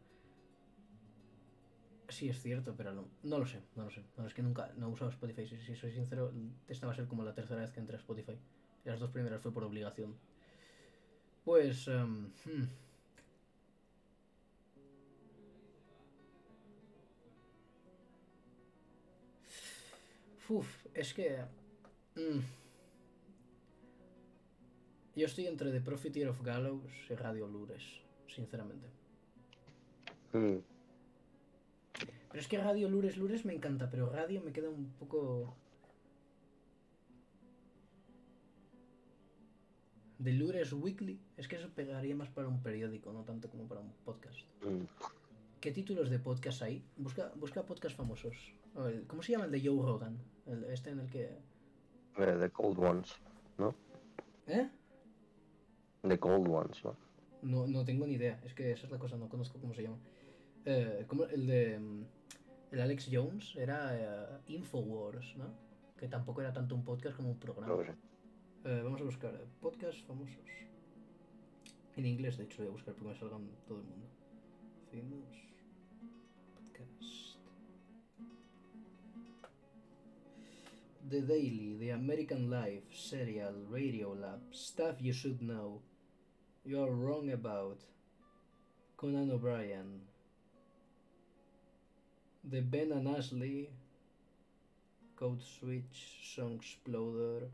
Sí, 2.09 2.29
es 2.29 2.41
cierto, 2.41 2.75
pero 2.77 2.93
no, 2.93 3.09
no 3.23 3.39
lo 3.39 3.47
sé, 3.47 3.61
no 3.77 3.85
lo 3.85 3.91
sé. 3.91 4.05
No, 4.17 4.27
es 4.27 4.35
que 4.35 4.43
nunca 4.43 4.73
no 4.77 4.89
he 4.89 4.91
usado 4.91 5.11
Spotify, 5.11 5.47
si, 5.47 5.75
soy 5.75 5.93
sincero, 5.93 6.33
esta 6.69 6.87
va 6.87 6.93
a 6.93 6.97
ser 6.97 7.07
como 7.07 7.25
la 7.25 7.35
tercera 7.35 7.61
vez 7.61 7.71
que 7.71 7.81
entré 7.81 7.97
a 7.97 8.01
Spotify. 8.01 8.39
Las 8.85 9.01
dos 9.01 9.11
primeras 9.11 9.41
fue 9.41 9.53
por 9.53 9.65
obligación. 9.65 10.15
Pues... 11.45 11.89
em, 11.89 12.27
hmm. 12.45 12.69
Uf, 20.51 20.87
es 20.93 21.15
que... 21.15 21.39
mm, 22.17 22.64
yo 25.17 25.27
estoy 25.27 25.47
entre 25.47 25.71
The 25.71 25.81
Profiteer 25.81 26.29
of 26.29 26.43
Gallows 26.43 26.91
y 27.11 27.15
Radio 27.15 27.47
Lures, 27.47 27.83
sinceramente. 28.29 28.89
Mm, 30.33 30.59
Pero 32.29 32.41
es 32.41 32.49
que 32.49 32.59
Radio 32.59 32.89
Lures 32.89 33.17
Lures 33.17 33.45
me 33.45 33.55
encanta, 33.55 33.89
pero 33.91 34.11
Radio 34.11 34.41
me 34.43 34.53
queda 34.53 34.69
un 34.69 34.87
poco... 34.99 35.55
The 40.23 40.33
Lures 40.33 40.73
Weekly, 40.73 41.21
es 41.37 41.49
que 41.49 41.57
eso 41.57 41.69
pegaría 41.71 42.15
más 42.17 42.31
para 42.31 42.49
un 42.49 42.63
periódico, 42.63 43.13
no 43.13 43.23
tanto 43.25 43.51
como 43.51 43.67
para 43.69 43.81
un 43.81 43.93
podcast. 44.05 44.39
mm. 44.63 44.85
¿Qué 45.61 45.71
títulos 45.73 46.11
de 46.11 46.19
podcast 46.19 46.61
hay? 46.63 46.85
Busca, 46.99 47.33
busca 47.37 47.63
podcast 47.65 47.97
famosos. 47.97 48.37
El- 48.77 49.07
¿Cómo 49.07 49.23
se 49.23 49.33
llama 49.33 49.47
el 49.47 49.51
de 49.51 49.61
Joe 49.67 49.83
Rogan? 49.83 50.19
El- 50.47 50.65
este 50.65 50.91
en 50.91 51.01
el 51.01 51.09
que... 51.09 51.31
The 52.17 52.51
Cold 52.51 52.79
Ones, 52.79 53.15
¿no? 53.57 53.75
¿Eh? 54.47 54.69
The 56.07 56.19
Cold 56.19 56.49
Ones, 56.49 56.85
¿no? 56.85 56.97
No, 57.43 57.67
no 57.67 57.85
tengo 57.85 58.07
ni 58.07 58.15
idea, 58.15 58.41
es 58.45 58.55
que 58.55 58.73
esa 58.73 58.87
es 58.87 58.93
la 58.93 58.99
cosa, 58.99 59.17
no 59.17 59.29
conozco 59.29 59.59
cómo 59.61 59.75
se 59.75 59.83
llama. 59.83 59.99
Eh, 60.65 61.05
¿cómo- 61.07 61.25
el 61.27 61.47
de 61.47 61.79
mm, 61.79 62.05
el 62.73 62.81
Alex 62.81 63.09
Jones 63.13 63.55
era 63.57 63.91
eh, 63.99 64.39
Infowars, 64.49 65.37
¿no? 65.37 65.47
Que 65.99 66.09
tampoco 66.09 66.41
era 66.41 66.53
tanto 66.53 66.75
un 66.75 66.85
podcast 66.85 67.17
como 67.17 67.31
un 67.31 67.39
programa. 67.39 67.83
Eh, 68.65 68.81
vamos 68.83 69.01
a 69.01 69.05
buscar 69.05 69.35
eh, 69.35 69.45
podcasts 69.61 70.03
famosos. 70.05 70.39
En 71.97 72.07
inglés, 72.07 72.37
de 72.39 72.45
hecho, 72.45 72.59
voy 72.63 72.69
a 72.69 72.73
buscar 72.73 72.95
porque 72.95 73.11
me 73.13 73.19
salgan 73.19 73.49
todo 73.69 73.79
el 73.79 73.85
mundo. 73.85 74.07
Famous 74.91 75.29
podcast. 76.55 77.39
The 81.11 81.21
Daily, 81.23 81.77
The 81.79 81.93
American 81.93 82.51
Life, 82.51 82.85
Serial, 82.91 83.67
Radio 83.71 84.15
Lab, 84.15 84.41
Stuff 84.53 85.01
You 85.01 85.13
Should 85.13 85.39
Know, 85.41 85.83
You 86.67 86.83
are 86.83 86.91
wrong 86.91 87.31
about 87.31 87.79
Conan 88.97 89.31
O'Brien. 89.31 90.01
The 92.43 92.63
Ben 92.63 92.91
and 92.93 93.07
Ashley, 93.07 93.69
Code 95.15 95.43
Switch, 95.43 96.33
Song 96.35 96.55
Exploder, 96.55 97.49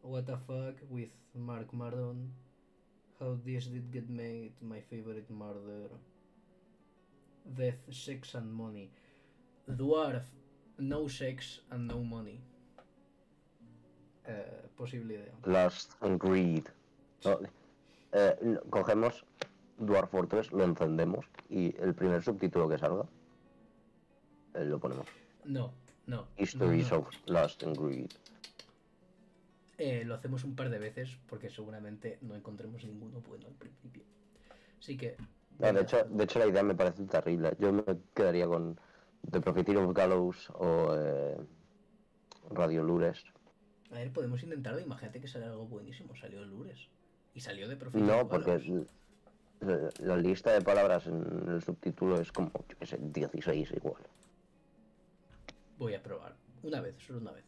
What 0.00 0.26
the 0.26 0.38
Fuck 0.38 0.76
with 0.88 1.10
Mark 1.34 1.74
Maron, 1.74 2.32
How 3.20 3.36
This 3.44 3.66
Did 3.66 3.92
Get 3.92 4.08
Made, 4.08 4.52
My 4.62 4.80
Favorite 4.80 5.30
Murder, 5.30 5.88
Death, 7.58 7.80
Sex 7.90 8.34
and 8.34 8.50
Money, 8.50 8.90
Dwarf, 9.70 10.24
No 10.78 11.08
Sex 11.08 11.60
and 11.70 11.88
No 11.88 12.02
Money. 12.02 12.40
Uh, 14.26 14.32
posible 14.78 15.04
idea. 15.04 15.34
Last 15.44 15.94
and 16.00 16.18
Greed. 16.18 16.70
No, 17.24 17.40
eh, 18.12 18.58
cogemos 18.70 19.24
Dwarf 19.78 20.10
Fortress, 20.10 20.52
lo 20.52 20.64
encendemos 20.64 21.26
y 21.48 21.74
el 21.80 21.94
primer 21.94 22.22
subtítulo 22.22 22.68
que 22.68 22.78
salga 22.78 23.06
eh, 24.54 24.64
lo 24.64 24.78
ponemos. 24.78 25.06
No, 25.44 25.72
no. 26.06 26.28
Histories 26.38 26.90
no. 26.90 26.98
of 26.98 27.08
Last 27.26 27.62
and 27.62 27.76
Greed. 27.76 28.10
Eh, 29.78 30.04
lo 30.04 30.14
hacemos 30.14 30.42
un 30.44 30.56
par 30.56 30.70
de 30.70 30.78
veces 30.78 31.18
porque 31.28 31.50
seguramente 31.50 32.18
no 32.22 32.34
encontremos 32.34 32.84
ninguno 32.84 33.20
bueno 33.20 33.46
al 33.48 33.54
principio. 33.54 34.04
Así 34.78 34.96
que. 34.96 35.16
No, 35.58 35.72
de, 35.72 35.82
hecho, 35.82 36.04
de 36.04 36.24
hecho, 36.24 36.38
la 36.38 36.46
idea 36.46 36.62
me 36.62 36.74
parece 36.74 37.04
terrible. 37.04 37.54
Yo 37.58 37.72
me 37.72 37.84
quedaría 38.14 38.46
con 38.46 38.78
The 39.30 39.40
Profiteer 39.40 39.78
of 39.78 39.94
Gallows 39.94 40.50
o 40.50 40.94
eh, 40.94 41.36
Radio 42.50 42.82
Lures. 42.82 43.24
A 43.90 43.94
ver, 43.96 44.12
podemos 44.12 44.42
intentarlo. 44.42 44.80
Imagínate 44.80 45.20
que 45.20 45.28
sale 45.28 45.46
algo 45.46 45.66
buenísimo. 45.66 46.14
Salió 46.16 46.44
Lures. 46.44 46.88
Y 47.36 47.40
salió 47.40 47.68
de 47.68 47.76
Profit. 47.76 48.00
No, 48.00 48.26
porque 48.26 48.82
la, 49.60 49.90
la 49.98 50.16
lista 50.16 50.54
de 50.54 50.62
palabras 50.62 51.06
en 51.06 51.48
el 51.48 51.62
subtítulo 51.62 52.18
es 52.18 52.32
como, 52.32 52.50
yo 52.66 52.78
qué 52.78 52.86
sé, 52.86 52.98
16 52.98 53.72
igual. 53.76 54.02
Voy 55.78 55.92
a 55.92 56.02
probar. 56.02 56.34
Una 56.62 56.80
vez, 56.80 56.94
solo 56.98 57.20
una 57.20 57.32
vez. 57.32 57.44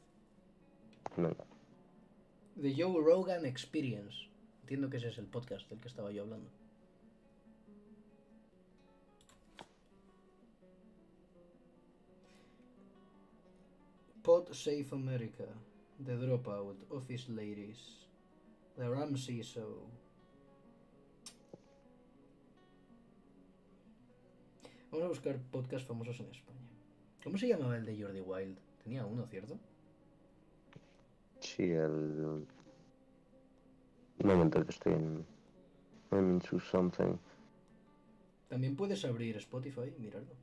Venga. 1.16 1.42
The 2.60 2.74
Joe 2.76 3.02
Rogan 3.02 3.46
Experience. 3.46 4.28
Entiendo 4.60 4.90
que 4.90 4.98
ese 4.98 5.08
es 5.08 5.16
el 5.16 5.26
podcast 5.26 5.70
del 5.70 5.80
que 5.80 5.88
estaba 5.88 6.12
yo 6.12 6.24
hablando. 6.24 6.50
Pod 14.22 14.52
Safe 14.52 14.88
America. 14.92 15.46
The 16.04 16.14
Dropout. 16.16 16.76
Office 16.90 17.32
Ladies. 17.32 18.07
The 18.78 18.88
Ramsey 18.88 19.42
Show. 19.42 19.90
Vamos 24.92 25.04
a 25.04 25.08
buscar 25.08 25.36
podcasts 25.50 25.88
famosos 25.88 26.20
en 26.20 26.30
España. 26.30 26.60
¿Cómo 27.24 27.36
se 27.36 27.48
llamaba 27.48 27.76
el 27.76 27.84
de 27.84 28.00
Jordi 28.00 28.20
Wild? 28.20 28.56
Tenía 28.84 29.04
uno, 29.04 29.26
¿cierto? 29.26 29.58
Sí, 31.40 31.64
el... 31.64 32.46
Un 34.20 34.26
momento 34.26 34.64
que 34.64 34.70
estoy 34.70 34.92
en... 34.92 35.26
I'm 36.12 36.34
into 36.34 36.60
something. 36.60 37.18
También 38.48 38.76
puedes 38.76 39.04
abrir 39.04 39.36
Spotify 39.38 39.92
y 39.96 40.00
mirarlo. 40.00 40.34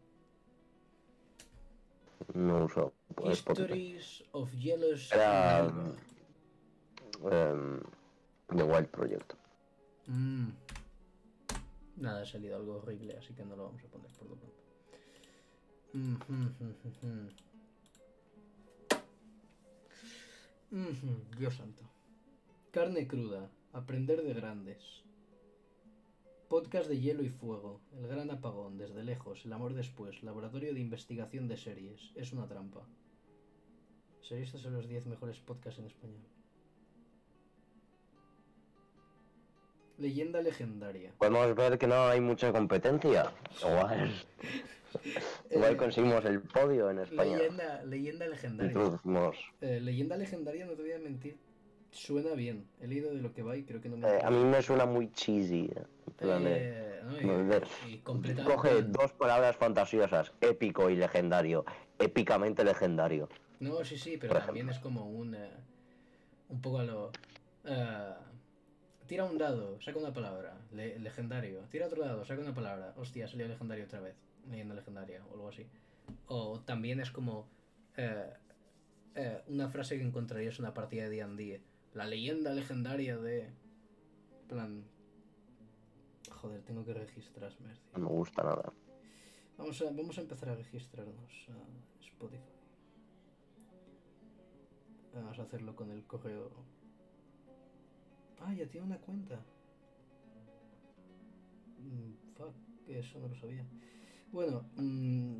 No 2.33 2.65
uso 2.65 2.93
Spotify. 3.31 3.61
Histories 3.63 4.23
of 4.33 4.53
Yellows 4.53 5.11
Era... 5.13 5.71
em, 7.31 7.81
The 8.47 8.63
Wild 8.63 8.87
Project. 8.87 9.33
Mm. 10.07 10.49
Nada, 11.97 12.21
ha 12.21 12.25
salido 12.25 12.57
algo 12.57 12.75
horrible, 12.75 13.17
así 13.17 13.33
que 13.33 13.45
no 13.45 13.55
lo 13.55 13.65
vamos 13.65 13.83
a 13.83 13.87
poner 13.87 14.11
por 14.11 14.29
lo 14.29 14.35
pronto. 14.35 14.63
Mm, 15.93 16.15
mm, 20.71 20.89
mm, 20.89 21.37
Dios 21.37 21.55
santo. 21.55 21.83
Carne 22.71 23.07
cruda. 23.07 23.49
Aprender 23.71 24.21
de 24.21 24.33
grandes. 24.33 25.03
Podcast 26.49 26.89
de 26.89 26.99
hielo 26.99 27.23
y 27.23 27.29
fuego. 27.29 27.79
El 27.97 28.07
gran 28.07 28.29
apagón. 28.29 28.77
Desde 28.77 29.03
lejos. 29.03 29.45
El 29.45 29.53
amor 29.53 29.73
después. 29.73 30.21
Laboratorio 30.21 30.73
de 30.73 30.81
investigación 30.81 31.47
de 31.47 31.57
series. 31.57 32.11
Es 32.15 32.33
una 32.33 32.47
trampa. 32.47 32.85
¿Series 34.21 34.49
son 34.49 34.73
los 34.73 34.87
10 34.87 35.05
mejores 35.05 35.39
podcasts 35.39 35.79
en 35.79 35.85
español? 35.85 36.34
Leyenda 39.97 40.41
legendaria. 40.41 41.11
Podemos 41.17 41.55
ver 41.55 41.77
que 41.77 41.87
no 41.87 42.07
hay 42.07 42.19
mucha 42.19 42.51
competencia. 42.51 43.31
Igual, 43.61 44.11
igual 45.51 45.73
Eh, 45.73 45.77
conseguimos 45.77 46.25
el 46.25 46.41
podio 46.41 46.89
en 46.89 46.99
España. 46.99 47.37
Leyenda, 47.37 47.83
leyenda 47.85 48.27
legendaria. 48.27 48.99
Eh, 49.61 49.79
leyenda 49.81 50.17
legendaria, 50.17 50.65
no 50.65 50.73
te 50.73 50.81
voy 50.81 50.91
a 50.91 50.99
mentir. 50.99 51.37
Suena 51.91 52.33
bien. 52.33 52.65
He 52.81 52.87
leído 52.87 53.09
de 53.13 53.21
lo 53.21 53.31
que 53.33 53.41
va 53.41 53.55
y 53.55 53.63
creo 53.63 53.79
que 53.79 53.87
no 53.87 53.95
me. 53.95 54.07
Eh, 54.09 54.19
a 54.21 54.29
mí 54.29 54.43
me 54.43 54.61
suena 54.61 54.85
muy 54.85 55.11
cheesy. 55.13 55.69
eh, 55.73 55.83
Eh, 56.19 57.01
no, 57.23 57.51
y, 57.87 57.93
y. 57.93 57.97
Coge 58.43 58.81
dos 58.83 59.13
palabras 59.13 59.55
fantasiosas, 59.55 60.33
épico 60.41 60.89
y 60.89 60.97
legendario. 60.97 61.63
Épicamente 61.99 62.65
legendario. 62.65 63.29
No, 63.61 63.81
sí, 63.85 63.97
sí, 63.97 64.17
pero 64.17 64.33
Por 64.33 64.43
también 64.45 64.67
es 64.69 64.79
como 64.79 65.05
un. 65.09 65.35
eh, 65.35 65.51
un 66.49 66.61
poco 66.61 66.79
a 66.79 66.83
lo. 66.83 67.11
Tira 69.07 69.23
un 69.25 69.37
dado, 69.37 69.79
saca 69.81 69.97
una 69.99 70.13
palabra. 70.13 70.57
le- 70.71 70.99
legendario. 70.99 71.61
Tira 71.71 71.87
otro 71.87 72.01
dado, 72.03 72.25
saca 72.25 72.41
una 72.41 72.53
palabra. 72.53 72.93
Hostia, 72.97 73.27
salió 73.27 73.47
legendario 73.47 73.85
otra 73.85 73.99
vez. 74.01 74.15
Leyenda 74.49 74.75
legendaria 74.75 75.23
o 75.27 75.33
algo 75.33 75.49
así. 75.49 75.67
O 76.27 76.59
también 76.61 76.99
es 76.99 77.11
como. 77.11 77.47
eh, 77.97 78.33
eh, 79.15 79.41
una 79.47 79.69
frase 79.69 79.97
que 79.97 80.03
encontrarías 80.03 80.59
en 80.59 80.65
una 80.65 80.73
partida 80.73 81.07
de 81.09 81.17
D&D. 81.23 81.61
La 81.93 82.05
leyenda 82.05 82.51
legendaria 82.53 83.17
de... 83.17 83.49
plan... 84.49 84.83
Joder, 86.29 86.61
tengo 86.63 86.83
que 86.83 86.93
registrarme. 86.93 87.69
No 87.93 87.99
me 87.99 88.07
gusta 88.09 88.43
nada. 88.43 88.73
Vamos 89.57 89.81
a, 89.81 89.85
vamos 89.85 90.17
a 90.17 90.21
empezar 90.21 90.49
a 90.49 90.55
registrarnos 90.55 91.47
a 91.49 92.03
Spotify. 92.03 92.43
Vamos 95.13 95.39
a 95.39 95.43
hacerlo 95.43 95.75
con 95.75 95.91
el 95.91 96.03
correo. 96.03 96.51
Ah, 98.41 98.53
ya 98.53 98.65
tiene 98.67 98.85
una 98.87 98.97
cuenta. 98.97 99.39
Mm, 101.79 102.13
fuck, 102.35 102.53
que 102.85 102.99
eso 102.99 103.19
no 103.19 103.27
lo 103.27 103.35
sabía. 103.35 103.65
Bueno, 104.31 104.65
mm, 104.75 105.37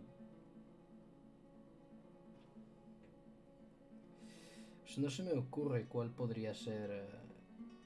pues 4.84 4.98
no 4.98 5.10
se 5.10 5.24
me 5.24 5.34
ocurre 5.34 5.86
cuál 5.86 6.12
podría 6.12 6.54
ser, 6.54 6.90
eh, 6.92 7.10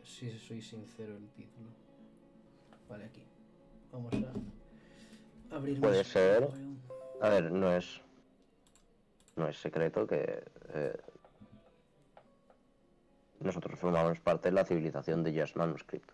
si 0.04 0.30
soy 0.38 0.62
sincero, 0.62 1.18
el 1.18 1.30
título. 1.32 1.70
Vale, 2.88 3.06
aquí. 3.06 3.24
Vamos 3.92 4.14
a 4.14 5.56
abrir 5.56 5.80
Puede 5.80 6.04
ser. 6.04 6.50
A 7.22 7.30
ver, 7.30 7.52
no 7.52 7.76
es. 7.76 8.02
No 9.36 9.48
es 9.48 9.58
secreto 9.58 10.06
que. 10.06 10.44
eh, 10.74 10.98
nosotros 13.40 13.80
formamos 13.80 14.20
parte 14.20 14.50
de 14.50 14.56
la 14.56 14.66
civilización 14.66 15.24
de 15.24 15.40
Just 15.40 15.56
Manuscript. 15.56 16.12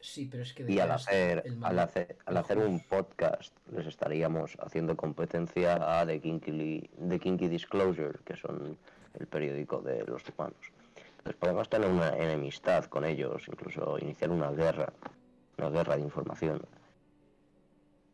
Sí, 0.00 0.28
pero 0.30 0.42
es 0.42 0.52
que 0.52 0.70
Y 0.70 0.78
al 0.78 0.92
hacer, 0.92 1.44
al 1.62 1.78
hacer, 1.78 2.16
al 2.24 2.36
hacer 2.36 2.58
un 2.58 2.80
podcast, 2.80 3.52
les 3.72 3.86
estaríamos 3.86 4.56
haciendo 4.60 4.96
competencia 4.96 6.00
a 6.00 6.06
The 6.06 6.20
Kinky, 6.20 6.88
The 7.08 7.18
Kinky 7.18 7.48
Disclosure, 7.48 8.20
que 8.24 8.36
son 8.36 8.78
el 9.18 9.26
periódico 9.26 9.80
de 9.80 10.04
los 10.04 10.22
humanos. 10.28 10.72
Entonces 11.18 11.36
podemos 11.40 11.68
tener 11.68 11.90
una 11.90 12.16
enemistad 12.16 12.84
con 12.84 13.04
ellos, 13.04 13.48
incluso 13.48 13.98
iniciar 13.98 14.30
una 14.30 14.52
guerra, 14.52 14.92
una 15.58 15.70
guerra 15.70 15.96
de 15.96 16.02
información. 16.02 16.62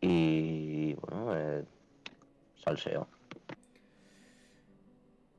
Y 0.00 0.94
bueno, 0.94 1.36
eh, 1.36 1.64
salseo. 2.56 3.06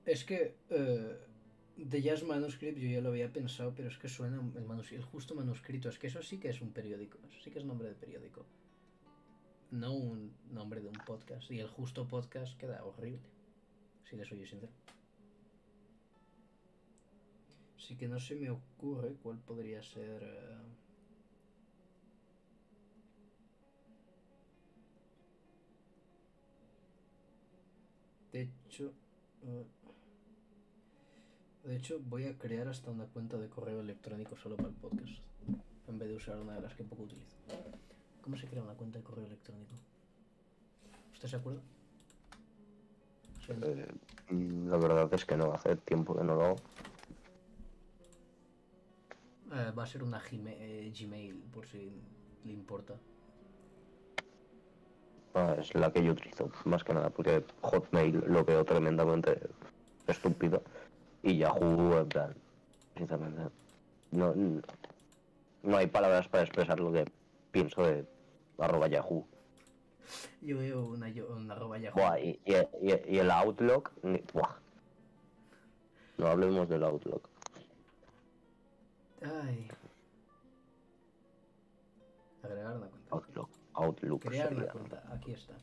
Es 0.05 0.23
que 0.23 0.55
eh, 0.69 1.17
The 1.77 2.01
Jazz 2.01 2.23
Manuscript 2.23 2.79
yo 2.79 2.89
ya 2.89 3.01
lo 3.01 3.09
había 3.09 3.31
pensado, 3.31 3.73
pero 3.75 3.88
es 3.89 3.97
que 3.97 4.09
suena 4.09 4.38
el, 4.55 4.65
manus- 4.65 4.91
el 4.91 5.03
justo 5.03 5.35
manuscrito. 5.35 5.89
Es 5.89 5.99
que 5.99 6.07
eso 6.07 6.21
sí 6.23 6.38
que 6.39 6.49
es 6.49 6.59
un 6.61 6.71
periódico. 6.73 7.17
Eso 7.29 7.39
sí 7.43 7.51
que 7.51 7.59
es 7.59 7.65
nombre 7.65 7.88
de 7.88 7.95
periódico. 7.95 8.45
No 9.69 9.93
un 9.93 10.33
nombre 10.51 10.81
de 10.81 10.88
un 10.88 10.95
podcast. 11.05 11.51
Y 11.51 11.59
el 11.59 11.67
justo 11.67 12.07
podcast 12.07 12.57
queda 12.57 12.83
horrible. 12.83 13.19
Si 14.09 14.15
le 14.15 14.25
soy 14.25 14.39
sincero. 14.45 14.69
Así 17.77 17.95
que 17.95 18.07
no 18.09 18.19
se 18.19 18.35
me 18.35 18.49
ocurre 18.49 19.13
cuál 19.23 19.38
podría 19.38 19.81
ser. 19.81 20.21
eh, 20.23 20.57
De 28.31 28.41
hecho. 28.67 28.93
eh, 29.43 29.65
De 31.65 31.75
hecho, 31.75 31.99
voy 31.99 32.28
a 32.28 32.38
crear 32.38 32.67
hasta 32.67 32.91
una 32.91 33.06
cuenta 33.06 33.38
de 33.38 33.49
correo 33.49 33.80
electrónico 33.82 34.38
solo 34.38 34.56
para 34.56 34.69
el 34.69 34.75
podcast. 34.75 35.13
en 35.88 35.99
vez 35.99 36.10
de 36.10 36.15
usar 36.15 36.38
una 36.38 36.54
de 36.54 36.62
las 36.62 36.75
que 36.75 36.84
poco 36.84 37.04
utilizo. 37.04 37.36
¿Cómo 38.21 38.38
se 38.38 38.47
crea 38.47 38.62
una 38.62 38.73
cuenta 38.73 38.99
de 38.99 39.04
correo 39.04 39.25
electrónico? 39.25 39.73
¿Usted 41.13 41.28
se 41.28 41.36
acuerda? 41.36 41.62
Eh, 43.49 43.88
la 44.67 44.78
verdad 44.78 45.12
es 45.13 45.25
que 45.25 45.38
no, 45.38 45.54
hace 45.54 45.75
tiempo 45.78 46.15
que 46.15 46.23
no 46.23 46.36
lo 46.36 46.45
hago. 46.45 46.56
Eh, 49.54 49.71
va 49.78 49.84
a 49.84 49.88
ser 49.88 50.04
una 50.04 50.19
Gmail, 50.19 50.58
eh, 50.60 50.93
Gmail, 50.95 51.36
por 51.51 51.65
si 51.65 51.91
le 52.43 52.54
importa. 52.54 52.95
Ah, 55.34 55.56
es 55.60 55.73
la 55.73 55.91
que 55.91 56.04
yo 56.04 56.12
utilizo, 56.12 56.49
más 56.65 56.84
que 56.84 56.93
nada, 56.93 57.10
porque 57.10 57.43
Hotmail 57.62 58.23
lo 58.28 58.43
veo 58.43 58.63
tremendamente 58.63 59.39
estúpido. 60.08 60.63
Y 61.25 61.38
Yahoo, 61.38 61.97
en 62.01 62.07
plan, 62.09 62.35
sinceramente, 62.95 63.41
no, 64.11 64.33
no 65.63 65.77
hay 65.77 65.88
palabras 65.88 66.27
para 66.27 66.43
expresar 66.43 66.79
lo 66.79 66.91
que 66.93 67.05
pienso 67.51 67.81
de 67.81 68.05
arroba 68.59 68.88
Yahoo. 68.88 69.25
Yo 70.41 70.59
veo 70.59 70.85
una, 70.85 71.07
una 71.35 71.53
arroba 71.55 71.79
Yahoo. 71.79 71.95
Buah, 71.99 72.19
y, 72.19 72.39
y- 72.45 72.53
y- 72.91 73.15
y 73.15 73.17
el 73.17 73.31
Outlook, 73.31 73.91
buah. 74.33 74.55
No 76.19 76.27
hablemos 76.27 76.69
del 76.69 76.83
Outlook. 76.83 77.27
Ay. 79.23 79.67
Agregar 82.43 82.77
una 82.77 82.88
cuenta. 82.88 83.15
Outlook, 83.15 83.49
Outlook 83.73 84.21
Crear 84.21 84.53
una 84.55 84.67
cuenta. 84.67 85.03
Aquí 85.11 85.31
está. 85.31 85.55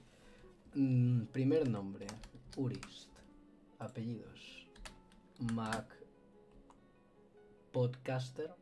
Mm, 0.74 1.26
primer 1.26 1.68
nombre. 1.68 2.06
Urist. 2.56 3.08
Apellidos. 3.78 4.61
Mac. 5.38 5.86
Podcaster. 7.72 8.54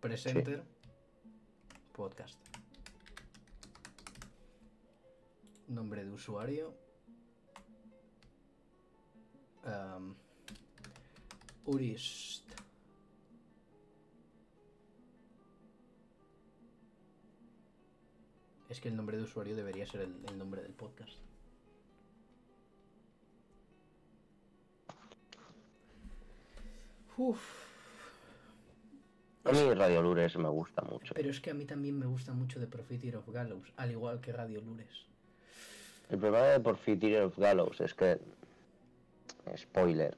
Presenter. 0.00 0.64
Podcaster. 1.92 2.50
Nombre 5.68 6.04
de 6.04 6.12
usuario. 6.12 6.74
Urist. 11.66 12.44
Es 18.68 18.80
que 18.80 18.88
el 18.88 18.96
nombre 18.96 19.16
de 19.16 19.24
usuario 19.24 19.56
debería 19.56 19.86
ser 19.86 20.02
el, 20.02 20.24
el 20.28 20.38
nombre 20.38 20.62
del 20.62 20.72
podcast. 20.72 21.29
Uf. 27.20 27.38
A 29.44 29.52
mí 29.52 29.74
Radio 29.74 30.00
Lures 30.00 30.38
me 30.38 30.48
gusta 30.48 30.80
mucho. 30.80 31.12
Pero 31.12 31.28
es 31.28 31.38
que 31.38 31.50
a 31.50 31.54
mí 31.54 31.66
también 31.66 31.98
me 31.98 32.06
gusta 32.06 32.32
mucho 32.32 32.58
The 32.58 32.66
Profiteer 32.66 33.16
of 33.16 33.28
Gallows, 33.28 33.74
al 33.76 33.90
igual 33.90 34.22
que 34.22 34.32
Radio 34.32 34.62
Lures. 34.62 35.06
El 36.08 36.18
problema 36.18 36.46
de 36.46 36.60
Porphyry 36.60 37.16
of 37.16 37.38
Gallows 37.38 37.78
es 37.82 37.92
que, 37.92 38.18
spoiler, 39.54 40.16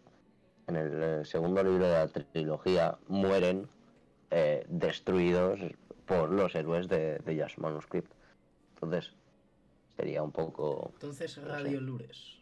en 0.68 0.76
el 0.76 1.02
eh, 1.02 1.24
segundo 1.24 1.64
libro 1.64 1.86
de 1.86 1.92
la 1.92 2.06
trilogía 2.06 2.96
mueren 3.08 3.68
eh, 4.30 4.64
destruidos 4.68 5.58
por 6.06 6.30
los 6.30 6.54
héroes 6.54 6.86
de, 6.86 7.18
de 7.18 7.34
Jazz 7.34 7.58
Manuscript. 7.58 8.12
Entonces, 8.74 9.12
sería 9.96 10.22
un 10.22 10.30
poco... 10.30 10.90
Entonces, 10.94 11.36
No 11.38 11.48
Radio 11.48 11.78
sé. 11.78 11.84
Lures. 11.84 12.36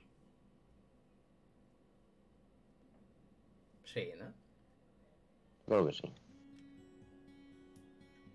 Sí, 3.84 4.10
¿no? 4.18 4.39
Creo 5.70 5.86
que 5.86 5.92
sí. 5.92 6.02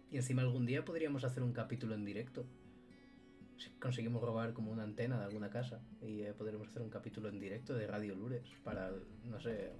Y 0.09 0.15
encima 0.15 0.41
algún 0.41 0.65
día 0.65 0.85
podríamos 0.85 1.25
hacer 1.25 1.43
un 1.43 1.51
capítulo 1.51 1.93
en 1.93 2.05
directo. 2.05 2.45
Si 3.57 3.69
conseguimos 3.71 4.21
robar 4.21 4.53
como 4.53 4.71
una 4.71 4.83
antena 4.83 5.19
de 5.19 5.25
alguna 5.25 5.49
casa 5.49 5.81
y 6.01 6.21
eh, 6.21 6.33
podremos 6.33 6.69
hacer 6.69 6.81
un 6.81 6.89
capítulo 6.89 7.27
en 7.27 7.41
directo 7.41 7.73
de 7.73 7.87
Radio 7.87 8.15
Lures 8.15 8.47
para, 8.63 8.87
el- 8.87 9.03
no 9.25 9.37
sé, 9.41 9.73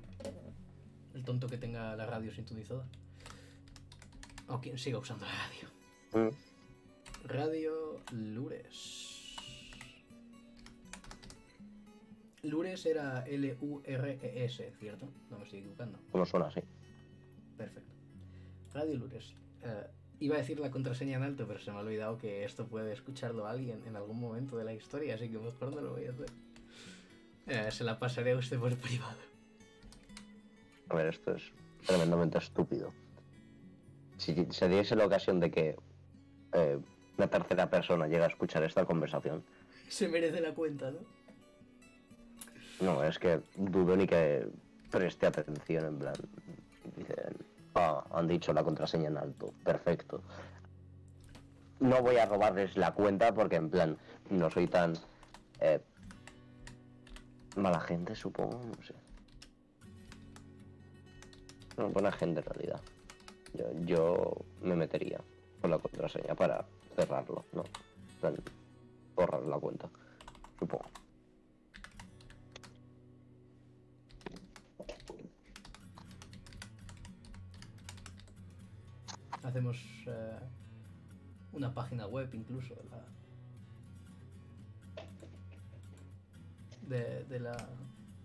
el 1.14 1.24
tonto 1.24 1.48
que 1.48 1.58
tenga 1.58 1.96
la 1.96 2.06
radio 2.06 2.30
sintonizada. 2.34 2.86
O 4.50 4.60
quien 4.60 4.78
siga 4.78 4.98
usando 5.00 5.26
la 5.26 5.32
radio. 6.12 6.30
Mm, 6.30 7.28
Radio 7.30 8.02
Lures. 8.12 9.38
Lures 12.44 12.86
era 12.86 13.22
L-U-R-E-S, 13.26 14.74
¿cierto? 14.78 15.10
No 15.30 15.38
me 15.38 15.46
estoy 15.46 15.60
equivocando. 15.60 16.00
¿Cómo 16.12 16.26
suena 16.26 16.48
así? 16.48 16.60
Perfecto. 18.76 18.80
Radio 18.80 18.98
Lures. 18.98 19.34
Eh, 19.64 19.88
iba 20.20 20.36
a 20.36 20.40
decir 20.40 20.60
la 20.60 20.70
contraseña 20.70 21.18
en 21.18 21.24
alto, 21.24 21.48
pero 21.48 21.60
se 21.60 21.72
me 21.72 21.78
ha 21.78 21.82
olvidado 21.82 22.18
que 22.18 22.44
esto 22.44 22.68
puede 22.68 22.94
escucharlo 22.94 23.48
alguien 23.48 23.82
en 23.86 23.96
algún 23.96 24.20
momento 24.20 24.58
de 24.58 24.66
la 24.66 24.74
historia, 24.74 25.16
así 25.16 25.30
que 25.30 25.38
mejor 25.38 25.74
no 25.74 25.82
lo 25.82 25.92
voy 25.94 26.06
a 26.06 26.12
hacer. 26.12 26.28
Eh, 27.48 27.72
se 27.72 27.84
la 27.84 28.00
pasaré 28.00 28.32
a 28.32 28.38
usted 28.38 28.60
por 28.60 28.76
privado. 28.78 29.18
A 30.90 30.96
ver, 30.96 31.08
esto 31.08 31.36
es 31.36 31.52
tremendamente 31.86 32.38
estúpido. 32.38 32.94
Si 34.18 34.48
se 34.50 34.70
diese 34.70 34.96
la 34.96 35.06
ocasión 35.06 35.40
de 35.40 35.52
que 35.52 35.76
eh, 36.54 36.80
una 37.18 37.28
tercera 37.28 37.70
persona 37.70 38.08
llega 38.08 38.26
a 38.26 38.30
escuchar 38.30 38.64
esta 38.64 38.86
conversación, 38.86 39.44
Se 39.88 40.08
merece 40.08 40.42
la 40.42 40.54
cuenta, 40.54 40.92
¿no? 40.92 41.00
no, 42.82 43.04
es 43.04 43.20
que 43.20 43.42
dudo 43.56 43.96
ni 43.96 44.08
que 44.08 44.48
preste 44.92 45.28
atención, 45.28 45.86
en 45.86 46.00
plan, 46.00 46.16
dicen, 46.98 47.55
ah, 47.76 48.04
han 48.12 48.28
dicho 48.28 48.54
la 48.54 48.64
contraseña 48.64 49.08
en 49.08 49.18
alto, 49.18 49.54
perfecto. 49.64 50.22
No 51.80 52.02
voy 52.02 52.18
a 52.18 52.26
robarles 52.26 52.78
la 52.78 52.94
cuenta 52.94 53.34
porque, 53.34 53.58
en 53.58 53.70
plan, 53.70 53.98
no 54.30 54.50
soy 54.50 54.68
tan 54.68 54.94
eh, 55.60 55.82
mala 57.56 57.80
gente, 57.80 58.16
supongo, 58.16 58.60
no 58.64 58.84
sé. 58.84 58.94
Buena 61.78 62.12
gente 62.12 62.40
en 62.40 62.46
realidad. 62.46 62.82
Yo, 63.54 63.66
yo 63.86 64.36
me 64.62 64.76
metería 64.76 65.20
con 65.62 65.72
la 65.72 65.78
contraseña 65.78 66.36
para 66.36 66.66
cerrarlo, 66.96 67.46
¿no? 67.52 67.64
Borrar 69.16 69.44
la 69.44 69.60
cuenta, 69.60 69.90
supongo. 70.58 70.86
Hacemos 79.46 79.78
eh, 80.08 80.40
una 81.54 81.74
página 81.74 82.08
web 82.08 82.30
incluso 82.34 82.74
de 82.76 82.84
la. 82.90 83.06
De, 86.82 87.24
de 87.26 87.40
la. 87.40 87.56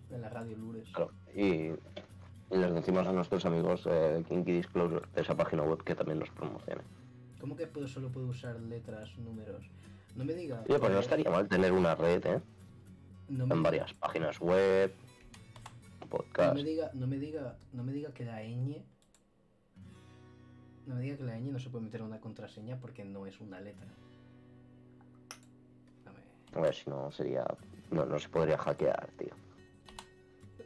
De 0.09 0.17
la 0.17 0.29
Radio 0.29 0.57
Lures. 0.57 0.89
Claro, 0.91 1.11
y, 1.33 1.43
y 1.43 2.57
les 2.57 2.73
decimos 2.73 3.07
a 3.07 3.13
nuestros 3.13 3.45
amigos 3.45 3.83
eh, 3.85 4.23
Kinky 4.27 4.51
Disclosure 4.51 5.07
de 5.15 5.21
esa 5.21 5.35
página 5.37 5.63
web 5.63 5.83
que 5.83 5.95
también 5.95 6.19
nos 6.19 6.29
promocione. 6.31 6.81
¿Cómo 7.39 7.55
que 7.55 7.65
puedo, 7.67 7.87
solo 7.87 8.09
puedo 8.09 8.27
usar 8.27 8.59
letras, 8.59 9.17
números? 9.17 9.63
No 10.15 10.25
me 10.25 10.33
diga. 10.33 10.63
Oye, 10.67 10.79
pues 10.79 10.91
no 10.91 10.97
eh, 10.97 11.01
estaría 11.01 11.29
mal 11.31 11.47
tener 11.47 11.71
una 11.71 11.95
red, 11.95 12.25
¿eh? 12.25 12.41
no 13.29 13.45
En 13.45 13.63
varias 13.63 13.93
páginas 13.93 14.39
web, 14.39 14.93
No 16.01 16.07
podcast. 16.07 16.55
me 16.55 16.63
diga, 16.63 16.91
no 16.93 17.07
me 17.07 17.17
diga, 17.17 17.55
no 17.71 17.83
me 17.83 17.93
diga 17.93 18.13
que 18.13 18.25
la 18.25 18.41
ñ. 18.43 18.83
No 20.91 20.97
me 20.97 21.03
diga 21.03 21.15
que 21.15 21.23
la 21.23 21.39
ñ 21.39 21.49
no 21.53 21.57
se 21.57 21.69
puede 21.69 21.85
meter 21.85 22.01
una 22.03 22.19
contraseña 22.19 22.75
porque 22.77 23.05
no 23.05 23.25
es 23.25 23.39
una 23.39 23.61
letra. 23.61 23.87
Dame. 26.03 26.19
A 26.53 26.59
ver 26.59 26.75
si 26.75 26.89
no 26.89 27.09
sería. 27.13 27.45
No, 27.91 28.05
no 28.05 28.19
se 28.19 28.27
podría 28.27 28.57
hackear, 28.57 29.09
tío. 29.17 29.33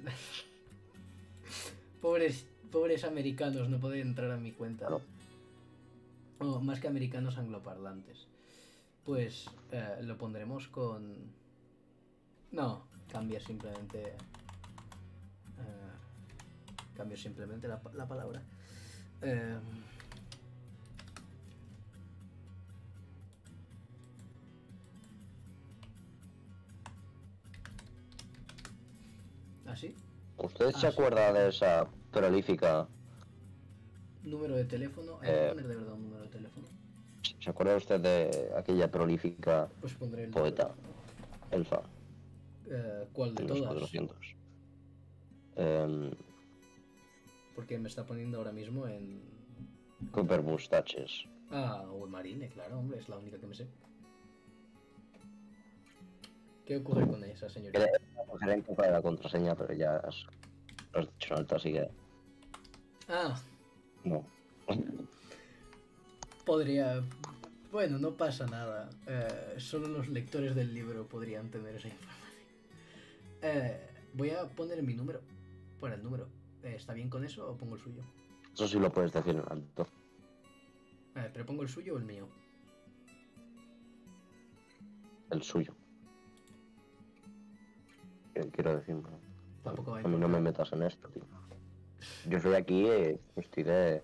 Pobres, 2.01 2.47
pobres 2.71 3.03
americanos 3.03 3.69
no 3.69 3.79
pueden 3.79 4.07
entrar 4.07 4.31
a 4.31 4.37
mi 4.37 4.51
cuenta. 4.51 4.87
Claro. 4.87 5.03
O 6.39 6.59
más 6.59 6.79
que 6.79 6.87
americanos 6.87 7.37
angloparlantes. 7.37 8.27
Pues 9.05 9.45
eh, 9.71 9.99
lo 10.01 10.17
pondremos 10.17 10.67
con. 10.69 11.31
No, 12.51 12.87
cambia 13.11 13.39
simplemente. 13.39 14.01
eh, 14.07 14.13
cambio 16.95 17.15
simplemente 17.15 17.67
la, 17.67 17.79
la 17.93 18.07
palabra. 18.07 18.41
Eh, 19.21 19.57
¿Así? 29.75 29.93
¿Usted 30.37 30.71
se 30.71 30.77
Ah, 30.77 30.79
sí. 30.79 30.87
acuerda 30.87 31.33
de 31.33 31.49
esa 31.49 31.85
prolífica? 32.11 32.87
Número 34.23 34.55
de 34.55 34.63
teléfono. 34.63 35.19
Hay 35.21 35.29
Eh. 35.29 35.41
que 35.43 35.49
poner 35.49 35.67
de 35.67 35.75
verdad 35.75 35.93
un 35.95 36.03
número 36.03 36.23
de 36.23 36.29
teléfono. 36.29 36.65
¿Se 37.41 37.49
acuerda 37.49 37.75
usted 37.75 37.99
de 37.99 38.51
aquella 38.55 38.89
prolífica 38.89 39.67
Pues 39.81 39.93
pondré 39.95 40.23
el. 40.23 40.29
poeta 40.31 40.73
elfa 41.51 41.81
Eh, 42.67 43.05
¿Cuál 43.11 43.35
de 43.35 43.41
en 43.43 43.49
los 43.49 43.57
todas? 43.59 43.73
400? 43.73 44.17
Em, 45.57 46.11
Porque 47.53 47.77
me 47.77 47.89
está 47.89 48.05
poniendo 48.05 48.37
ahora 48.37 48.51
mismo 48.53 48.87
en 48.87 49.21
Cooper 50.11 50.41
Mustaches. 50.41 51.25
Ah, 51.51 51.83
o 51.91 52.07
Marine, 52.07 52.47
claro, 52.49 52.79
hombre, 52.79 52.99
es 52.99 53.09
la 53.09 53.17
única 53.17 53.37
que 53.39 53.45
me 53.47 53.55
sé. 53.55 53.67
¿Qué 56.65 56.77
ocurre 56.77 57.05
con 57.07 57.23
esa 57.25 57.49
señorita? 57.49 57.85
Gerente 58.39 58.73
para 58.75 58.91
la 58.91 59.01
contraseña, 59.01 59.55
pero 59.55 59.73
ya 59.73 59.97
has, 59.97 60.25
lo 60.93 60.99
has 60.99 61.07
dicho 61.13 61.35
alto, 61.35 61.55
así 61.55 61.71
que 61.73 61.89
Ah, 63.07 63.39
no. 64.03 64.25
podría... 66.45 67.03
Bueno, 67.71 67.97
no 67.99 68.11
pasa 68.15 68.45
nada. 68.47 68.89
Eh, 69.07 69.55
solo 69.57 69.87
los 69.87 70.07
lectores 70.07 70.55
del 70.55 70.73
libro 70.73 71.07
podrían 71.07 71.49
tener 71.51 71.75
esa 71.75 71.89
información. 71.89 72.31
Eh, 73.41 73.89
voy 74.13 74.29
a 74.31 74.47
poner 74.49 74.81
mi 74.81 74.93
número. 74.93 75.21
Por 75.79 75.91
el 75.91 76.01
número. 76.01 76.27
Eh, 76.63 76.75
¿Está 76.75 76.93
bien 76.93 77.09
con 77.09 77.23
eso 77.25 77.49
o 77.51 77.57
pongo 77.57 77.75
el 77.75 77.81
suyo? 77.81 78.01
Eso 78.53 78.67
sí 78.67 78.79
lo 78.79 78.91
puedes 78.91 79.11
decir 79.11 79.35
en 79.35 79.43
alto. 79.51 79.87
Eh, 81.15 81.29
¿Pero 81.33 81.45
pongo 81.45 81.63
el 81.63 81.69
suyo 81.69 81.95
o 81.95 81.97
el 81.97 82.05
mío? 82.05 82.27
El 85.31 85.43
suyo. 85.43 85.75
Quiero 88.51 88.75
decir, 88.75 88.95
no. 88.95 89.09
Tampoco 89.63 89.95
a 89.95 90.01
mí 90.03 90.17
no 90.17 90.27
me 90.27 90.39
metas 90.39 90.71
en 90.73 90.83
esto, 90.83 91.07
tío. 91.09 91.23
Yo 92.29 92.39
soy 92.39 92.55
aquí, 92.55 92.85
eh, 92.87 93.19
estoy 93.35 93.63
de, 93.63 94.03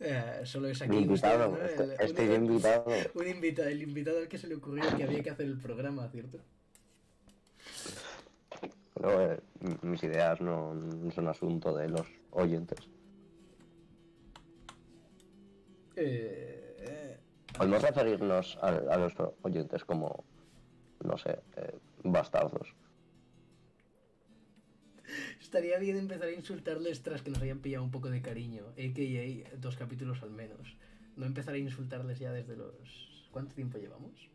Eh, 0.00 0.40
solo 0.44 0.68
es 0.68 0.80
aquí 0.82 0.96
invitado. 0.98 1.50
usted, 1.50 1.58
¿no? 1.60 1.66
estoy, 1.66 1.84
El- 1.86 2.00
estoy 2.00 2.24
un- 2.24 2.30
de 2.30 2.36
invitado. 2.36 2.84
Un 3.14 3.26
invitado, 3.28 3.68
el 3.68 3.82
invitado 3.82 4.18
al 4.18 4.28
que 4.28 4.38
se 4.38 4.46
le 4.46 4.54
ocurrió 4.56 4.84
que 4.96 5.04
había 5.04 5.22
que 5.22 5.30
hacer 5.30 5.46
el 5.46 5.58
programa, 5.58 6.08
¿cierto? 6.08 6.38
Pero, 8.94 9.32
eh, 9.32 9.40
mis 9.82 10.02
ideas 10.02 10.40
no, 10.40 10.74
no 10.74 11.10
son 11.10 11.28
asunto 11.28 11.74
de 11.76 11.88
los 11.88 12.06
oyentes. 12.30 12.78
Eh, 15.96 16.76
eh, 16.78 17.16
Podemos 17.56 17.82
referirnos 17.82 18.58
a, 18.62 18.68
a 18.68 18.96
los 18.98 19.12
oyentes 19.42 19.84
como, 19.84 20.24
no 21.04 21.18
sé, 21.18 21.38
eh, 21.56 21.78
bastardos. 22.04 22.74
estaría 25.40 25.78
bien 25.78 25.96
empezar 25.96 26.28
a 26.28 26.32
insultarles 26.32 27.02
tras 27.02 27.22
que 27.22 27.30
nos 27.30 27.42
hayan 27.42 27.58
pillado 27.58 27.82
un 27.82 27.90
poco 27.90 28.08
de 28.08 28.22
cariño, 28.22 28.66
a.k.a. 28.68 29.56
dos 29.56 29.76
capítulos 29.76 30.22
al 30.22 30.30
menos. 30.30 30.76
No 31.16 31.26
empezar 31.26 31.54
a 31.54 31.58
insultarles 31.58 32.20
ya 32.20 32.30
desde 32.30 32.56
los... 32.56 33.28
¿Cuánto 33.32 33.54
tiempo 33.54 33.78
llevamos? 33.78 34.30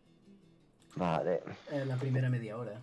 Vale. 0.96 1.42
Eh, 1.72 1.86
la 1.86 1.96
primera 1.96 2.30
media 2.30 2.58
hora. 2.58 2.82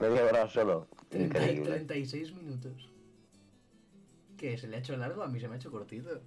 Media 0.00 0.24
hora 0.24 0.48
solo. 0.48 0.88
Increíble. 1.12 1.70
36 1.70 2.34
minutos. 2.34 2.90
¿Qué? 4.36 4.56
¿Se 4.56 4.66
le 4.66 4.76
ha 4.76 4.78
hecho 4.78 4.96
largo? 4.96 5.22
A 5.22 5.28
mí 5.28 5.38
se 5.38 5.48
me 5.48 5.54
ha 5.54 5.56
hecho 5.58 5.70
cortito. 5.70 6.20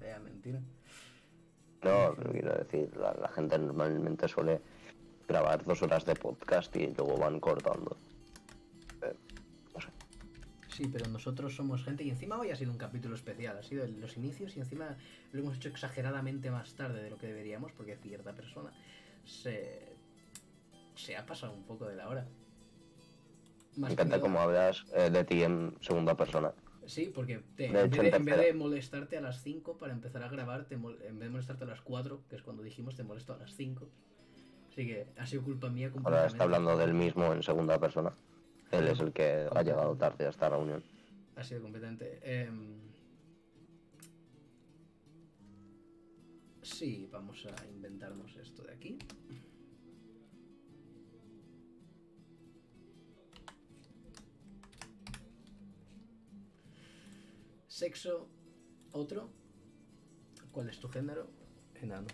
Vaya 0.00 0.18
mentira. 0.18 0.60
No, 1.82 2.14
pero 2.16 2.32
quiero 2.32 2.54
decir, 2.54 2.94
la, 2.96 3.14
la 3.14 3.28
gente 3.28 3.58
normalmente 3.58 4.28
suele 4.28 4.60
grabar 5.28 5.64
dos 5.64 5.82
horas 5.82 6.04
de 6.04 6.14
podcast 6.14 6.74
y 6.76 6.86
luego 6.88 7.16
van 7.16 7.40
cortando. 7.40 7.96
Eh, 9.02 9.14
no 9.74 9.80
sé. 9.80 9.88
Sí, 10.68 10.88
pero 10.92 11.08
nosotros 11.10 11.54
somos 11.56 11.82
gente 11.84 12.04
y 12.04 12.10
encima 12.10 12.38
hoy 12.38 12.50
ha 12.50 12.56
sido 12.56 12.70
un 12.70 12.78
capítulo 12.78 13.14
especial, 13.14 13.56
ha 13.58 13.62
sido 13.62 13.86
los 13.86 14.16
inicios 14.16 14.56
y 14.56 14.60
encima 14.60 14.96
lo 15.32 15.40
hemos 15.40 15.56
hecho 15.56 15.68
exageradamente 15.68 16.50
más 16.50 16.74
tarde 16.74 17.02
de 17.02 17.10
lo 17.10 17.18
que 17.18 17.26
deberíamos 17.28 17.72
porque 17.72 17.96
cierta 17.96 18.32
persona 18.34 18.70
se, 19.24 19.94
se 20.94 21.16
ha 21.16 21.24
pasado 21.26 21.52
un 21.54 21.64
poco 21.64 21.86
de 21.86 21.96
la 21.96 22.08
hora. 22.08 22.26
Más 23.76 23.88
Me 23.90 23.92
encanta 23.92 24.20
cómo 24.20 24.38
hablas 24.40 24.84
eh, 24.94 25.10
de 25.10 25.24
ti 25.24 25.42
en 25.42 25.74
segunda 25.80 26.14
persona. 26.16 26.52
Sí, 26.86 27.10
porque 27.12 27.42
te- 27.56 27.64
De 27.68 27.80
en, 27.80 27.86
hecho, 27.86 28.00
vez 28.02 28.10
de, 28.12 28.16
en 28.16 28.24
vez 28.24 28.36
de 28.38 28.54
molestarte 28.54 29.16
a 29.16 29.20
las 29.20 29.42
5 29.42 29.76
para 29.76 29.92
empezar 29.92 30.22
a 30.22 30.28
grabar, 30.28 30.66
te 30.66 30.78
mol- 30.78 30.98
en 31.04 31.18
vez 31.18 31.26
de 31.28 31.30
molestarte 31.30 31.64
a 31.64 31.66
las 31.66 31.80
4, 31.80 32.22
que 32.30 32.36
es 32.36 32.42
cuando 32.42 32.62
dijimos, 32.62 32.94
te 32.94 33.02
molesto 33.02 33.34
a 33.34 33.38
las 33.38 33.54
5. 33.56 33.88
Así 34.76 34.86
que 34.86 35.06
ha 35.16 35.24
sido 35.26 35.42
culpa 35.42 35.70
mía 35.70 35.86
Ahora 35.86 35.94
completamente. 35.94 36.32
está 36.34 36.44
hablando 36.44 36.76
del 36.76 36.92
mismo 36.92 37.32
en 37.32 37.42
segunda 37.42 37.78
persona. 37.78 38.12
Él 38.70 38.86
es 38.88 39.00
el 39.00 39.10
que 39.10 39.48
ha 39.50 39.62
llegado 39.62 39.96
tarde 39.96 40.26
a 40.26 40.28
esta 40.28 40.50
reunión. 40.50 40.84
Ha 41.34 41.42
sido 41.42 41.62
completamente. 41.62 42.20
em, 42.22 42.76
Sí, 46.60 47.08
vamos 47.10 47.46
a 47.46 47.66
inventarnos 47.68 48.36
esto 48.36 48.64
de 48.64 48.72
aquí. 48.74 48.98
Sexo, 57.68 58.28
otro. 58.92 59.30
¿Cuál 60.52 60.68
es 60.70 60.78
tu 60.80 60.88
género? 60.88 61.28
Enano. 61.74 62.06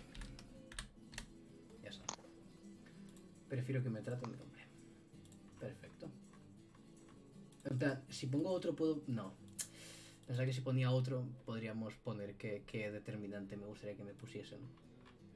Prefiero 3.53 3.83
que 3.83 3.89
me 3.91 4.01
traten 4.01 4.31
de 4.31 4.41
hombre. 4.41 4.63
Perfecto. 5.59 6.09
En 7.65 7.77
plan, 7.77 8.03
si 8.09 8.25
pongo 8.25 8.49
otro 8.49 8.75
puedo... 8.75 9.03
No. 9.05 9.35
Pensaba 10.25 10.47
que 10.47 10.53
si 10.53 10.61
ponía 10.61 10.89
otro 10.89 11.23
podríamos 11.45 11.93
poner 11.97 12.33
qué, 12.33 12.63
qué 12.65 12.89
determinante 12.89 13.55
me 13.55 13.67
gustaría 13.67 13.95
que 13.95 14.03
me 14.03 14.15
pusiesen. 14.15 14.59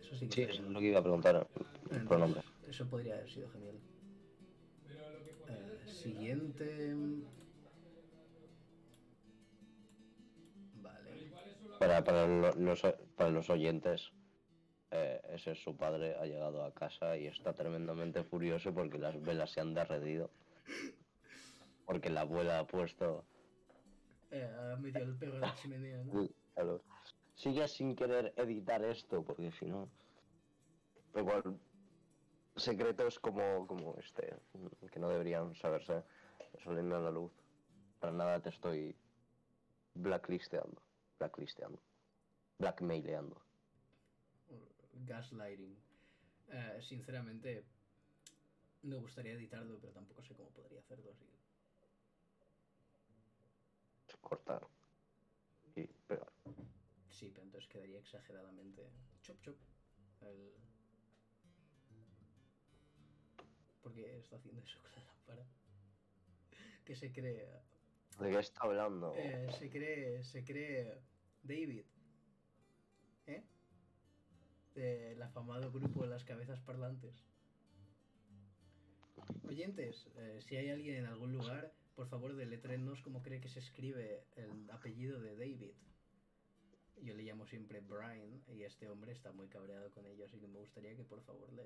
Eso 0.01 0.15
sí 0.15 0.25
que 0.29 0.33
Sí, 0.33 0.41
estaría 0.41 0.61
es 0.63 0.67
lo 0.67 0.79
que 0.79 0.87
iba 0.87 0.97
a 0.99 1.03
preguntar. 1.03 1.47
Entonces, 1.83 2.07
Pronombre. 2.07 2.41
Eso 2.67 2.87
podría 2.89 3.13
haber 3.17 3.29
sido 3.29 3.51
genial. 3.51 3.75
Eh, 5.49 5.87
siguiente. 5.87 6.95
Vale. 10.81 11.11
Para, 11.77 12.03
para, 12.03 12.25
lo- 12.27 12.55
los, 12.55 12.81
para 13.15 13.29
los 13.29 13.47
oyentes, 13.51 14.11
eh, 14.91 15.21
ese 15.33 15.51
es 15.51 15.59
su 15.63 15.75
padre, 15.75 16.15
ha 16.15 16.25
llegado 16.25 16.63
a 16.63 16.73
casa 16.73 17.17
y 17.17 17.27
está 17.27 17.53
tremendamente 17.53 18.23
furioso 18.23 18.73
porque 18.73 18.97
las 18.97 19.21
velas 19.21 19.51
se 19.51 19.61
han 19.61 19.73
derretido. 19.73 20.29
Porque 21.85 22.09
la 22.09 22.21
abuela 22.21 22.59
ha 22.59 22.67
puesto... 22.67 23.25
Eh, 24.31 24.43
ha 24.43 24.75
metido 24.77 25.05
el 25.05 25.17
perro 25.17 25.35
en 25.35 25.41
la 25.41 25.55
chimenea, 25.55 26.03
¿no? 26.03 26.27
Claro. 26.53 26.81
Sigue 27.35 27.67
sin 27.67 27.95
querer 27.95 28.33
editar 28.35 28.83
esto, 28.83 29.23
porque 29.23 29.51
si 29.51 29.65
no... 29.65 29.89
Igual, 31.15 31.59
secretos 32.57 33.19
como, 33.19 33.65
como 33.67 33.95
este, 33.97 34.35
que 34.91 34.99
no 34.99 35.09
deberían 35.09 35.55
saberse, 35.55 36.03
salen 36.63 36.91
a 36.93 36.99
la 36.99 37.11
luz. 37.11 37.31
Para 37.99 38.13
nada 38.13 38.39
te 38.39 38.49
estoy 38.49 38.95
blacklisteando, 39.93 40.81
blacklisteando, 41.17 41.79
blackmaileando. 42.59 43.46
Gaslighting. 45.05 45.77
Eh, 46.49 46.79
sinceramente, 46.81 47.65
me 48.83 48.95
gustaría 48.97 49.33
editarlo, 49.33 49.79
pero 49.79 49.93
tampoco 49.93 50.23
sé 50.23 50.33
cómo 50.35 50.49
podría 50.51 50.79
hacerlo 50.79 51.11
así. 51.11 51.25
cortar 54.21 54.67
y 55.75 55.83
pegar. 56.07 56.31
Sí, 57.09 57.31
pero 57.33 57.43
entonces 57.45 57.69
quedaría 57.69 57.99
exageradamente. 57.99 58.89
Chop 59.21 59.39
chop. 59.41 59.57
El... 60.21 60.53
¿Por 63.81 63.93
qué 63.93 64.17
está 64.17 64.35
haciendo 64.35 64.61
eso 64.61 64.79
con 64.81 64.91
la 64.91 65.03
lámpara? 65.05 65.45
Que 66.83 66.95
se 66.95 67.11
cree. 67.13 67.47
¿De 68.19 68.31
qué 68.31 68.39
está 68.39 68.61
hablando? 68.63 69.13
eh, 69.15 69.47
se 69.57 69.69
cree. 69.69 70.23
Se 70.23 70.43
cree. 70.43 71.01
David. 71.43 71.85
¿Eh? 74.77 75.09
Del 75.09 75.21
afamado 75.23 75.71
grupo 75.71 76.03
de 76.03 76.09
las 76.09 76.23
cabezas 76.23 76.59
parlantes. 76.61 77.15
Oyentes, 79.47 80.07
eh, 80.17 80.39
si 80.47 80.55
hay 80.55 80.69
alguien 80.69 80.97
en 80.97 81.05
algún 81.05 81.33
lugar, 81.33 81.73
por 81.95 82.07
favor 82.07 82.35
deletrenos 82.35 83.01
cómo 83.01 83.23
cree 83.23 83.41
que 83.41 83.49
se 83.49 83.59
escribe 83.59 84.23
el 84.35 84.69
apellido 84.69 85.19
de 85.19 85.35
David. 85.35 85.71
Yo 87.01 87.15
le 87.15 87.23
llamo 87.23 87.47
siempre 87.47 87.81
Brian 87.81 88.43
y 88.47 88.63
este 88.63 88.87
hombre 88.87 89.13
está 89.13 89.31
muy 89.31 89.47
cabreado 89.47 89.91
con 89.91 90.05
ello, 90.05 90.25
así 90.25 90.39
que 90.39 90.47
me 90.47 90.59
gustaría 90.59 90.95
que 90.95 91.03
por 91.03 91.21
favor 91.23 91.51
le... 91.53 91.63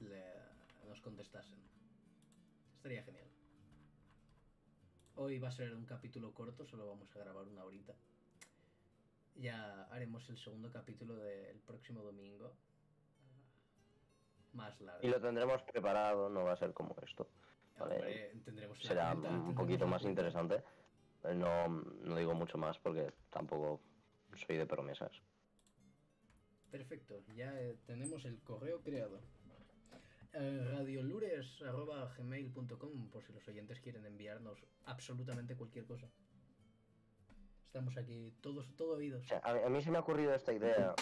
le 0.00 0.24
nos 0.86 1.00
contestasen. 1.00 1.58
Estaría 2.76 3.02
genial. 3.02 3.25
Hoy 5.18 5.38
va 5.38 5.48
a 5.48 5.52
ser 5.52 5.74
un 5.74 5.86
capítulo 5.86 6.32
corto, 6.34 6.66
solo 6.66 6.86
vamos 6.86 7.10
a 7.16 7.18
grabar 7.18 7.46
una 7.48 7.64
horita. 7.64 7.94
Ya 9.34 9.84
haremos 9.84 10.28
el 10.28 10.36
segundo 10.36 10.70
capítulo 10.70 11.16
del 11.16 11.58
próximo 11.60 12.02
domingo. 12.02 12.54
Más 14.52 14.78
largo. 14.82 15.06
Y 15.06 15.10
lo 15.10 15.20
tendremos 15.20 15.62
preparado, 15.62 16.28
no 16.28 16.44
va 16.44 16.52
a 16.52 16.56
ser 16.56 16.74
como 16.74 16.94
esto. 17.02 17.28
Vale. 17.78 17.96
Hombre, 17.96 18.40
tendremos 18.44 18.78
Será 18.78 19.12
cuenta, 19.12 19.28
un 19.28 19.34
tendremos 19.34 19.54
poquito 19.54 19.86
más 19.86 20.02
interesante. 20.04 20.62
No, 21.34 21.68
no 21.68 22.16
digo 22.16 22.34
mucho 22.34 22.58
más 22.58 22.78
porque 22.78 23.10
tampoco 23.30 23.80
soy 24.34 24.56
de 24.58 24.66
promesas. 24.66 25.12
Perfecto, 26.70 27.22
ya 27.34 27.58
eh, 27.58 27.78
tenemos 27.86 28.24
el 28.26 28.38
correo 28.40 28.82
creado. 28.82 29.20
Radiolures.gmail.com 30.32 33.10
por 33.10 33.24
si 33.24 33.32
los 33.32 33.46
oyentes 33.48 33.80
quieren 33.80 34.06
enviarnos 34.06 34.64
absolutamente 34.84 35.56
cualquier 35.56 35.86
cosa. 35.86 36.08
Estamos 37.66 37.96
aquí, 37.96 38.32
todos, 38.40 38.74
todo 38.76 38.92
O 38.92 38.96
oídos. 38.96 39.26
sea, 39.26 39.40
a, 39.44 39.66
a 39.66 39.68
mí 39.68 39.82
se 39.82 39.90
me 39.90 39.98
ha 39.98 40.00
ocurrido 40.00 40.32
esta 40.34 40.52
idea 40.52 40.94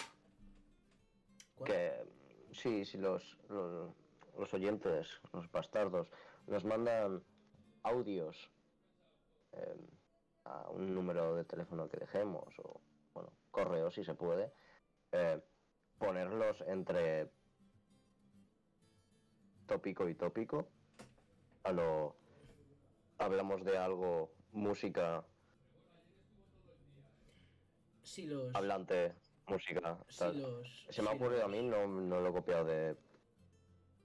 ¿Cuál? 1.55 1.71
que 1.71 2.05
sí, 2.51 2.85
si 2.85 2.97
los, 2.97 3.37
los, 3.49 3.93
los 4.37 4.53
oyentes, 4.53 5.21
los 5.33 5.49
bastardos, 5.51 6.09
nos 6.47 6.65
mandan 6.65 7.23
audios 7.83 8.51
eh, 9.53 9.77
a 10.43 10.69
un 10.69 10.93
número 10.93 11.35
de 11.35 11.45
teléfono 11.45 11.87
que 11.87 11.97
dejemos 11.97 12.59
o, 12.59 12.81
bueno, 13.13 13.31
correo 13.51 13.89
si 13.89 14.03
se 14.03 14.15
puede, 14.15 14.51
eh, 15.11 15.41
ponerlos 15.97 16.61
entre 16.61 17.31
tópico 19.65 20.07
y 20.09 20.15
tópico, 20.15 20.67
a 21.63 21.71
lo 21.71 22.15
hablamos 23.17 23.63
de 23.63 23.77
algo, 23.77 24.31
música, 24.51 25.25
Si 28.03 28.25
los... 28.27 28.53
hablante, 28.55 29.15
música, 29.47 29.97
si 30.07 30.23
los 30.37 30.85
Se 30.89 31.01
me 31.01 31.09
ha 31.09 31.11
si 31.11 31.17
ocurrido 31.17 31.45
a 31.45 31.47
mí, 31.47 31.61
no, 31.63 31.87
no 31.87 32.21
lo 32.21 32.29
he 32.29 32.33
copiado 32.33 32.65
de, 32.65 32.95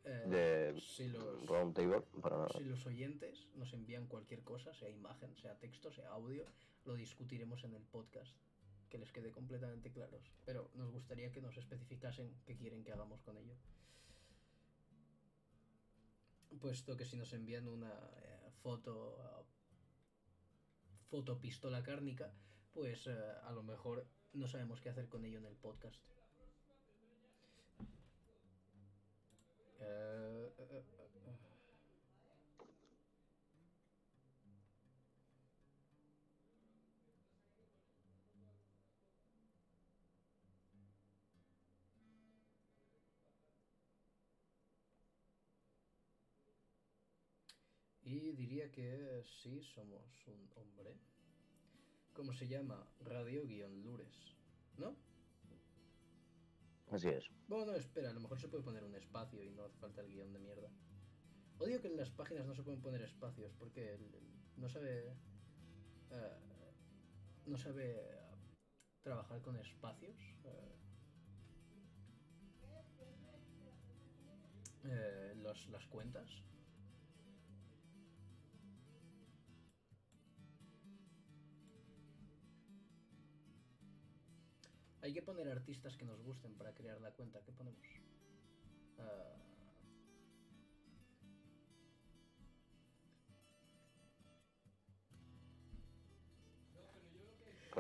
eh, 0.05 0.25
de 0.27 0.81
si 0.81 1.09
los... 1.09 1.47
Roundtable, 1.47 2.03
para 2.23 2.37
nada. 2.37 2.49
Si 2.57 2.65
los 2.65 2.87
oyentes 2.87 3.49
nos 3.55 3.73
envían 3.73 4.07
cualquier 4.07 4.43
cosa, 4.43 4.73
sea 4.75 4.89
imagen, 4.89 5.37
sea 5.37 5.59
texto, 5.59 5.93
sea 5.93 6.11
audio, 6.11 6.47
lo 6.85 6.95
discutiremos 6.95 7.65
en 7.65 7.75
el 7.75 7.83
podcast. 7.83 8.35
Que 8.89 8.99
les 8.99 9.13
quede 9.13 9.31
completamente 9.31 9.93
claros. 9.93 10.33
Pero 10.45 10.69
nos 10.75 10.91
gustaría 10.91 11.31
que 11.31 11.41
nos 11.41 11.57
especificasen 11.57 12.35
qué 12.45 12.57
quieren 12.57 12.83
que 12.83 12.91
hagamos 12.91 13.23
con 13.23 13.37
ello. 13.37 13.55
Puesto 16.59 16.97
que 16.97 17.05
si 17.05 17.17
nos 17.17 17.33
envían 17.33 17.69
una 17.69 17.93
eh, 17.93 18.51
foto, 18.63 19.17
eh, 19.19 19.45
foto 21.09 21.41
pistola 21.41 21.83
cárnica, 21.83 22.33
pues 22.73 23.07
eh, 23.07 23.17
a 23.45 23.53
lo 23.53 23.63
mejor 23.63 24.07
no 24.33 24.47
sabemos 24.47 24.81
qué 24.81 24.89
hacer 24.91 25.09
con 25.09 25.25
ello 25.25 25.39
en 25.39 25.47
el 25.47 25.57
podcast. 25.57 26.01
Eh, 29.81 31.00
Y 48.11 48.33
diría 48.33 48.73
que 48.73 49.23
sí, 49.23 49.63
somos 49.63 50.03
un 50.27 50.51
hombre. 50.57 50.97
¿Cómo 52.13 52.33
se 52.33 52.49
llama? 52.49 52.85
Radio-Lures. 52.99 54.37
¿No? 54.79 54.97
Así 56.91 57.07
es. 57.07 57.31
Bueno, 57.47 57.73
espera, 57.77 58.11
a 58.11 58.13
lo 58.13 58.19
mejor 58.19 58.41
se 58.41 58.49
puede 58.49 58.65
poner 58.65 58.83
un 58.83 58.97
espacio 58.97 59.41
y 59.45 59.51
no 59.51 59.63
hace 59.63 59.79
falta 59.79 60.01
el 60.01 60.09
guion 60.09 60.33
de 60.33 60.41
mierda. 60.41 60.69
Odio 61.59 61.81
que 61.81 61.87
en 61.87 61.97
las 61.97 62.11
páginas 62.11 62.47
no 62.47 62.55
se 62.57 62.65
pueden 62.65 62.81
poner 62.81 63.01
espacios 63.03 63.53
porque 63.61 63.97
no 64.57 64.69
sabe. 64.69 65.15
eh, 66.11 66.39
no 67.47 67.57
sabe 67.57 67.95
trabajar 69.03 69.41
con 69.41 69.55
espacios. 69.55 70.19
eh. 70.47 70.77
Eh, 74.83 75.35
las 75.37 75.87
cuentas. 75.87 76.43
Hay 85.03 85.13
que 85.15 85.23
poner 85.23 85.49
artistas 85.49 85.97
que 85.97 86.05
nos 86.05 86.21
gusten 86.23 86.55
para 86.55 86.75
crear 86.75 87.01
la 87.01 87.11
cuenta. 87.13 87.41
¿Qué 87.43 87.53
ponemos? 87.53 87.81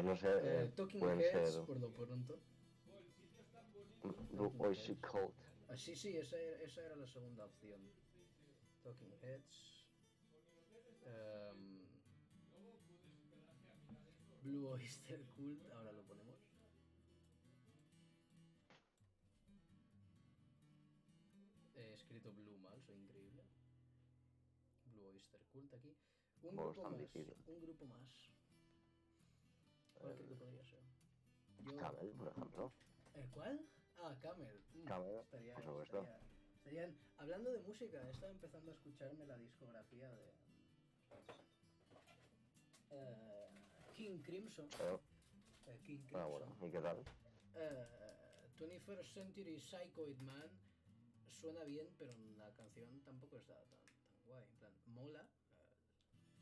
Eh, 0.02 0.40
eh, 0.42 0.72
Talking 0.76 1.20
Heads, 1.20 1.52
ser 1.52 1.64
por 1.66 1.78
lo 1.78 1.90
pronto. 1.92 2.38
Blue 4.30 4.54
Oyster 4.58 4.96
Cult. 4.96 5.34
Ah, 5.68 5.76
sí, 5.76 5.94
sí, 5.94 6.16
esa 6.16 6.38
era, 6.38 6.62
esa 6.62 6.86
era 6.86 6.96
la 6.96 7.06
segunda 7.06 7.44
opción. 7.44 7.80
Talking 8.82 9.12
Heads. 9.20 9.86
Em, 11.04 11.80
Blue 14.42 14.68
Oyster 14.68 15.20
Cult, 15.36 15.70
ahora 15.72 15.92
lo 15.92 15.99
escrito 22.20 22.32
Blue 22.42 22.58
mal, 22.58 22.78
soy 22.86 22.96
increíble. 22.96 23.42
Blue 24.84 25.06
Oyster 25.08 25.40
Cult 25.52 25.72
aquí. 25.74 25.96
Un 26.42 26.58
Oh, 26.58 26.64
grupo 26.72 26.82
más. 26.90 26.98
difícil. 26.98 27.34
Un 27.46 27.60
grupo 27.62 27.86
más. 27.86 28.08
¿Cuál 29.94 30.14
creo 30.16 30.28
que 30.28 30.34
podría 30.34 30.64
ser? 30.64 30.80
Yo- 31.64 31.76
Camel, 31.76 32.10
por 32.12 32.28
ejemplo. 32.28 32.72
¿El 33.14 33.28
cuál? 33.30 33.66
Ah, 33.98 34.16
Camel. 34.22 34.60
Mm, 34.74 34.84
Camel, 34.84 35.20
estaría- 35.20 35.54
por 35.54 35.64
supuesto. 35.64 35.98
estaría- 36.00 36.20
estarían- 36.56 36.96
hablando 37.18 37.50
de 37.50 37.58
música, 37.60 38.02
he 38.06 38.10
estado 38.10 38.32
empezando 38.32 38.70
a 38.70 38.74
escucharme 38.74 39.26
la 39.26 39.36
discografía 39.36 40.08
de 40.10 40.32
eh, 42.92 43.48
King 43.94 44.20
Crimson. 44.22 44.66
Eh, 44.80 44.98
eh, 45.66 45.78
King 45.84 45.98
Crimson. 45.98 46.20
ah, 46.20 46.24
bueno, 46.26 46.46
¿y 46.66 46.70
qué 46.70 46.80
tal? 46.80 46.98
Eh, 47.54 47.86
21st 48.58 49.12
Century 49.14 49.60
Psychoid 49.60 50.16
Man 50.18 50.50
suena 51.31 51.64
bien, 51.64 51.89
pero 51.99 52.14
la 52.37 52.51
canción 52.55 53.01
tampoco 53.05 53.37
está 53.37 53.55
tan, 53.55 53.81
tan 54.05 54.24
guay. 54.26 54.45
En 54.45 54.59
plan, 54.59 54.72
mola, 54.87 55.26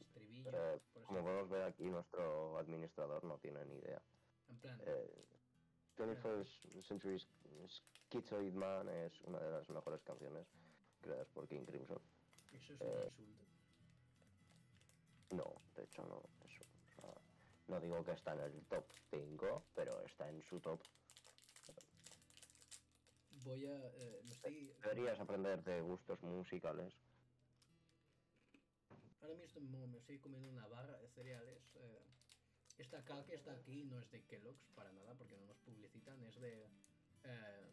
estribillo, 0.01 0.51
por 0.51 0.61
eso- 0.61 1.07
como 1.07 1.23
podemos 1.23 1.51
ver 1.51 1.63
aquí, 1.63 1.85
nuestro 1.85 2.59
administrador 2.59 3.25
no 3.25 3.39
tiene 3.39 3.65
ni 3.67 3.77
idea. 3.79 4.03
en 4.49 4.59
plan, 4.61 4.81
Eh, 4.87 5.25
21st 5.97 6.83
Century 6.87 7.19
Schizoid 8.09 8.53
Man 8.55 8.89
es 8.89 9.13
una 9.23 9.39
de 9.41 9.51
las 9.51 9.69
mejores 9.69 10.01
canciones 10.03 10.47
creadas 11.03 11.29
por 11.29 11.47
King 11.49 11.65
Crimson. 11.67 12.01
eso 12.53 12.73
es 12.75 12.81
un 12.81 12.87
eh, 12.89 13.05
insulto. 13.11 13.45
No, 15.31 15.61
de 15.77 15.85
hecho 15.85 16.03
no. 16.07 16.23
Es, 16.47 16.61
o 16.63 17.01
sea, 17.01 17.15
no 17.69 17.81
digo 17.81 18.03
que 18.05 18.13
está 18.13 18.33
en 18.35 18.41
el 18.41 18.67
top 18.67 18.85
5, 19.11 19.63
pero 19.75 20.01
está 20.03 20.29
en 20.31 20.43
su 20.49 20.61
top. 20.61 20.81
Voy 23.45 23.67
a... 23.67 23.77
eh, 23.95 24.21
me 24.25 24.35
estoy... 24.35 24.73
Deberías 24.83 25.19
aprender 25.21 25.63
de 25.65 25.81
gustos 25.81 26.23
musicales. 26.23 26.93
Ahora 29.21 29.35
mismo 29.35 29.87
me 29.87 29.99
estoy 29.99 30.19
comiendo 30.19 30.49
una 30.49 30.67
barra 30.67 30.99
de 30.99 31.09
cereales. 31.09 31.75
eh, 31.77 32.03
esta 32.79 33.05
K 33.05 33.25
que 33.25 33.35
está 33.35 33.53
aquí 33.53 33.85
no 33.85 33.99
es 34.01 34.11
de 34.11 34.23
Kellogg's 34.25 34.71
para 34.75 34.93
nada 34.93 35.15
porque 35.15 35.37
no 35.37 35.47
nos 35.47 35.59
publicitan, 35.59 36.23
es 36.25 36.39
de... 36.41 36.69
eh, 37.25 37.73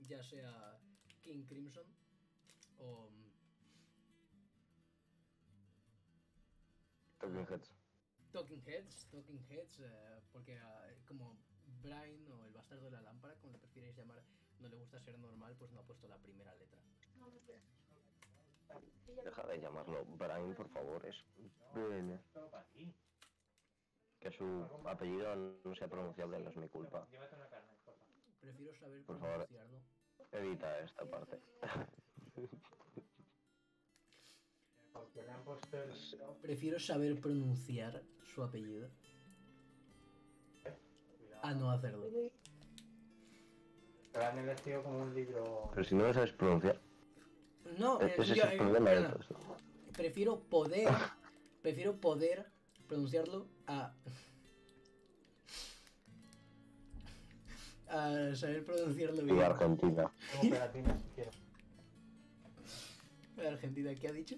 ya 0.00 0.22
sea 0.22 0.78
King 1.22 1.44
Crimson 1.44 1.86
o... 2.78 3.10
Talking 7.20 7.46
Heads. 7.46 7.70
Talking 8.32 8.62
Heads, 8.66 9.06
Talking 9.10 9.44
Heads, 9.48 9.80
eh, 9.80 10.20
porque 10.32 10.58
como 11.06 11.36
Brian 11.82 12.26
o 12.32 12.44
el 12.46 12.52
bastardo 12.52 12.84
de 12.84 12.90
la 12.92 13.02
lámpara, 13.02 13.34
como 13.36 13.52
le 13.52 13.58
prefierais 13.58 13.96
llamar, 13.96 14.22
no 14.60 14.68
le 14.68 14.76
gusta 14.76 14.98
ser 15.00 15.18
normal, 15.18 15.54
pues 15.58 15.70
no 15.72 15.80
ha 15.80 15.84
puesto 15.84 16.08
la 16.08 16.18
primera 16.18 16.54
letra. 16.54 16.78
Deja 19.24 19.42
de 19.46 19.60
llamarlo 19.60 20.04
Brian, 20.16 20.54
por 20.54 20.68
favor. 20.68 21.04
Es. 21.06 21.16
Que 24.20 24.30
su 24.30 24.66
apellido 24.86 25.34
no 25.64 25.74
sea 25.74 25.88
pronunciable 25.88 26.38
no 26.40 26.50
es 26.50 26.56
mi 26.56 26.68
culpa. 26.68 27.06
Llévate 27.10 27.36
una 27.36 27.48
carne, 27.48 27.68
por 27.84 27.94
favor. 27.94 28.06
Prefiero 28.40 28.74
saber 28.74 29.02
Por 29.04 29.18
favor. 29.18 29.46
pronunciarlo. 29.46 29.80
Edita 30.32 30.80
esta 30.80 31.04
parte. 31.06 31.40
Porque 34.92 35.22
le 35.22 35.30
han 35.30 35.42
puesto 35.44 35.82
el... 35.82 35.92
Prefiero 36.42 36.78
saber 36.78 37.20
pronunciar 37.20 38.02
su 38.22 38.42
apellido. 38.42 38.90
A 41.42 41.54
no 41.54 41.70
hacerlo. 41.70 42.06
Lo 44.14 44.24
han 44.24 44.38
elegido 44.38 44.82
como 44.82 44.98
un 45.02 45.14
libro... 45.14 45.70
Pero 45.72 45.84
si 45.84 45.94
no 45.94 46.06
lo 46.06 46.14
sabes 46.14 46.32
pronunciar, 46.32 46.80
No, 47.78 48.00
eh, 48.00 48.14
ese 48.18 48.32
es 48.32 48.44
el 48.44 48.52
eh, 48.52 48.56
problema 48.58 48.90
de 48.90 49.08
prefiero 49.92 50.40
poder, 50.40 50.88
prefiero 51.62 52.00
poder 52.00 52.50
pronunciarlo 52.88 53.46
a 53.66 53.94
a 57.88 58.34
saber 58.36 58.64
pronunciarlo 58.64 59.22
Y 59.22 59.24
bien. 59.24 59.40
Argentina. 59.42 60.12
Si 60.40 60.48
quiero. 61.14 61.30
Argentina, 63.48 63.94
¿qué 63.94 64.08
ha 64.08 64.12
dicho? 64.12 64.36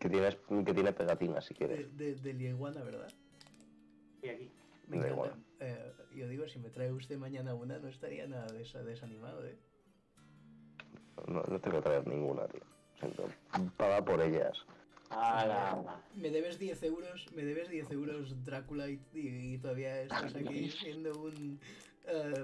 Que, 0.00 0.08
tienes, 0.08 0.36
que 0.64 0.74
tiene 0.74 0.92
pegatinas 0.92 1.44
si 1.44 1.54
De, 1.54 1.58
quieres. 1.58 1.96
de, 1.96 2.14
de 2.16 2.32
Lieguana, 2.32 2.82
¿verdad? 2.82 3.12
Y 4.22 4.28
aquí. 4.28 4.50
Me 4.90 4.98
Da 4.98 5.08
encanta. 5.08 5.26
igual. 5.26 5.44
Eh, 5.60 5.92
yo 6.14 6.28
digo, 6.28 6.48
si 6.48 6.58
me 6.58 6.70
trae 6.70 6.92
usted 6.92 7.16
mañana 7.18 7.54
una, 7.54 7.78
no 7.78 7.88
estaría 7.88 8.26
nada 8.26 8.46
desa- 8.48 8.82
desanimado, 8.82 9.44
¿eh? 9.46 9.58
No, 11.28 11.42
no 11.42 11.60
te 11.60 11.68
voy 11.70 11.78
a 11.78 11.82
traer 11.82 12.06
ninguna, 12.06 12.46
tío. 12.48 12.62
Siento. 12.98 13.28
Paga 13.76 14.04
por 14.04 14.20
ellas. 14.20 14.64
¡Hala! 15.10 16.02
Me 16.14 16.30
debes 16.30 16.58
10 16.58 16.82
euros, 16.84 17.26
me 17.34 17.44
debes 17.44 17.68
10 17.68 17.90
euros 17.90 18.44
Drácula 18.44 18.88
y, 18.88 19.00
y- 19.12 19.54
y 19.54 19.58
todavía 19.58 20.02
estás 20.02 20.34
aquí 20.34 20.70
siendo 20.70 21.12
un... 21.20 21.58
eh, 22.06 22.42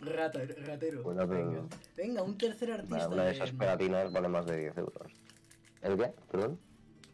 rata, 0.00 0.40
ratero. 0.66 1.02
Bueno, 1.02 1.26
pero- 1.28 1.46
venga. 1.50 1.62
Venga, 1.96 2.22
un 2.22 2.36
tercer 2.36 2.72
artista. 2.72 3.08
una 3.08 3.24
de 3.24 3.30
esas 3.32 3.52
pegatinas 3.52 4.12
vale 4.12 4.28
más 4.28 4.44
de 4.46 4.58
10 4.58 4.76
euros. 4.78 5.12
¿El 5.82 5.96
qué? 5.96 6.12
Perdón. 6.30 6.58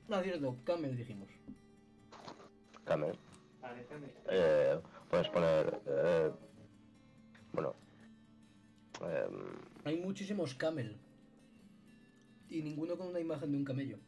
No, 0.08 0.20
cierto, 0.22 0.56
Camel 0.64 0.96
dijimos. 0.96 1.28
Camel. 2.84 3.16
Eh, 4.28 4.78
puedes 5.08 5.28
poner. 5.28 5.80
Eh, 5.86 6.30
bueno. 7.52 7.74
em, 9.02 9.56
Hay 9.84 9.96
muchísimos 9.98 10.54
Camel. 10.54 10.96
Y 12.48 12.62
ninguno 12.62 12.96
con 12.96 13.08
una 13.08 13.20
imagen 13.20 13.52
de 13.52 13.58
un 13.58 13.64
camello. 13.64 13.98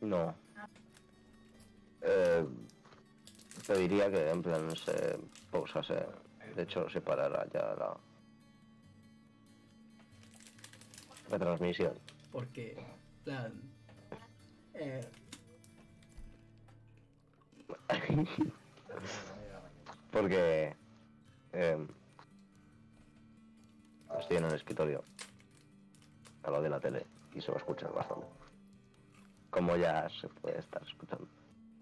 no. 0.00 0.34
Eh, 2.02 2.46
te 3.66 3.76
diría 3.76 4.10
que 4.10 4.30
en 4.30 4.42
plan 4.42 4.74
se 4.74 5.18
pausase. 5.50 6.06
De 6.56 6.62
hecho, 6.62 6.88
se 6.88 7.00
parara 7.02 7.46
ya 7.52 7.74
la. 7.74 7.96
La 11.30 11.38
transmisión. 11.38 11.92
Porque, 12.32 12.76
plan... 13.22 13.52
Eh, 14.74 15.00
Porque. 20.10 20.74
em, 21.52 21.88
estoy 24.18 24.36
en 24.36 24.44
el 24.44 24.54
escritorio. 24.54 25.04
Al 26.42 26.52
lado 26.52 26.64
de 26.64 26.70
la 26.70 26.80
tele. 26.80 27.06
Y 27.34 27.40
se 27.40 27.50
va 27.50 27.58
a 27.58 27.60
escuchar 27.60 27.92
bastante. 27.92 28.26
Como 29.50 29.76
ya 29.76 30.08
se 30.20 30.28
puede 30.28 30.58
estar 30.58 30.82
escuchando. 30.82 31.28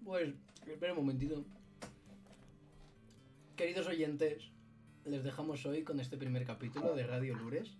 Pues, 0.03 0.33
espera 0.67 0.93
un 0.93 0.99
momentito. 0.99 1.43
Queridos 3.55 3.87
oyentes, 3.87 4.51
les 5.05 5.23
dejamos 5.23 5.65
hoy 5.65 5.83
con 5.83 5.99
este 5.99 6.17
primer 6.17 6.45
capítulo 6.45 6.95
de 6.95 7.05
Radio 7.05 7.35
Lures. 7.35 7.77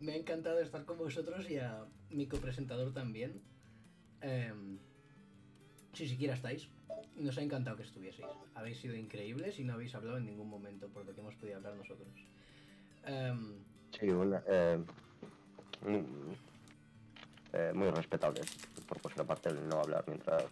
Me 0.00 0.12
ha 0.12 0.16
encantado 0.16 0.60
estar 0.60 0.84
con 0.84 0.98
vosotros 0.98 1.48
y 1.50 1.58
a 1.58 1.86
mi 2.10 2.26
copresentador 2.26 2.92
también. 2.92 3.40
Em, 4.20 4.78
si 5.92 6.08
siquiera 6.08 6.34
estáis, 6.34 6.68
nos 7.16 7.36
ha 7.38 7.42
encantado 7.42 7.76
que 7.76 7.82
estuvieseis. 7.82 8.26
Habéis 8.54 8.78
sido 8.80 8.94
increíbles 8.96 9.58
y 9.58 9.64
no 9.64 9.74
habéis 9.74 9.94
hablado 9.94 10.18
en 10.18 10.26
ningún 10.26 10.48
momento 10.48 10.88
por 10.88 11.04
lo 11.04 11.14
que 11.14 11.20
hemos 11.20 11.34
podido 11.36 11.56
hablar 11.56 11.74
nosotros. 11.76 12.08
Em, 13.04 13.54
Sí, 13.98 14.08
una. 14.08 14.42
eh, 14.48 14.78
mm, 15.86 16.32
eh, 17.52 17.72
muy 17.74 17.90
respetable. 17.90 18.40
Por 18.88 19.02
vuestra 19.02 19.24
parte, 19.24 19.50
el 19.50 19.68
no 19.68 19.80
hablar 19.80 20.04
mientras 20.06 20.44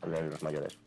hablan 0.00 0.30
los 0.30 0.42
mayores. 0.42 0.78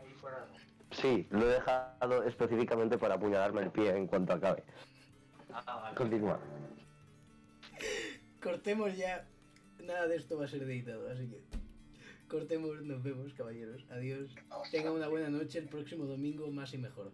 Ahí 0.00 0.12
fuera. 0.20 0.46
Sí, 0.92 1.26
lo 1.30 1.42
he 1.42 1.54
dejado 1.54 2.22
específicamente 2.24 2.96
para 2.98 3.14
apuñalarme 3.14 3.62
el 3.62 3.70
pie 3.70 3.96
en 3.96 4.06
cuanto 4.06 4.32
acabe. 4.32 4.64
Ah, 5.52 5.62
vale. 5.82 5.96
Continúa. 5.96 6.40
Cortemos 8.40 8.96
ya. 8.96 9.26
Nada 9.84 10.08
de 10.08 10.16
esto 10.16 10.36
va 10.38 10.44
a 10.44 10.48
ser 10.48 10.62
editado, 10.62 11.08
así 11.10 11.28
que 11.28 11.40
cortemos, 12.28 12.82
nos 12.82 13.02
vemos, 13.02 13.32
caballeros. 13.34 13.84
Adiós. 13.90 14.34
Tengan 14.70 14.92
una 14.92 15.08
buena 15.08 15.30
noche 15.30 15.58
el 15.58 15.68
próximo 15.68 16.04
domingo, 16.04 16.50
más 16.50 16.74
y 16.74 16.78
mejor. 16.78 17.10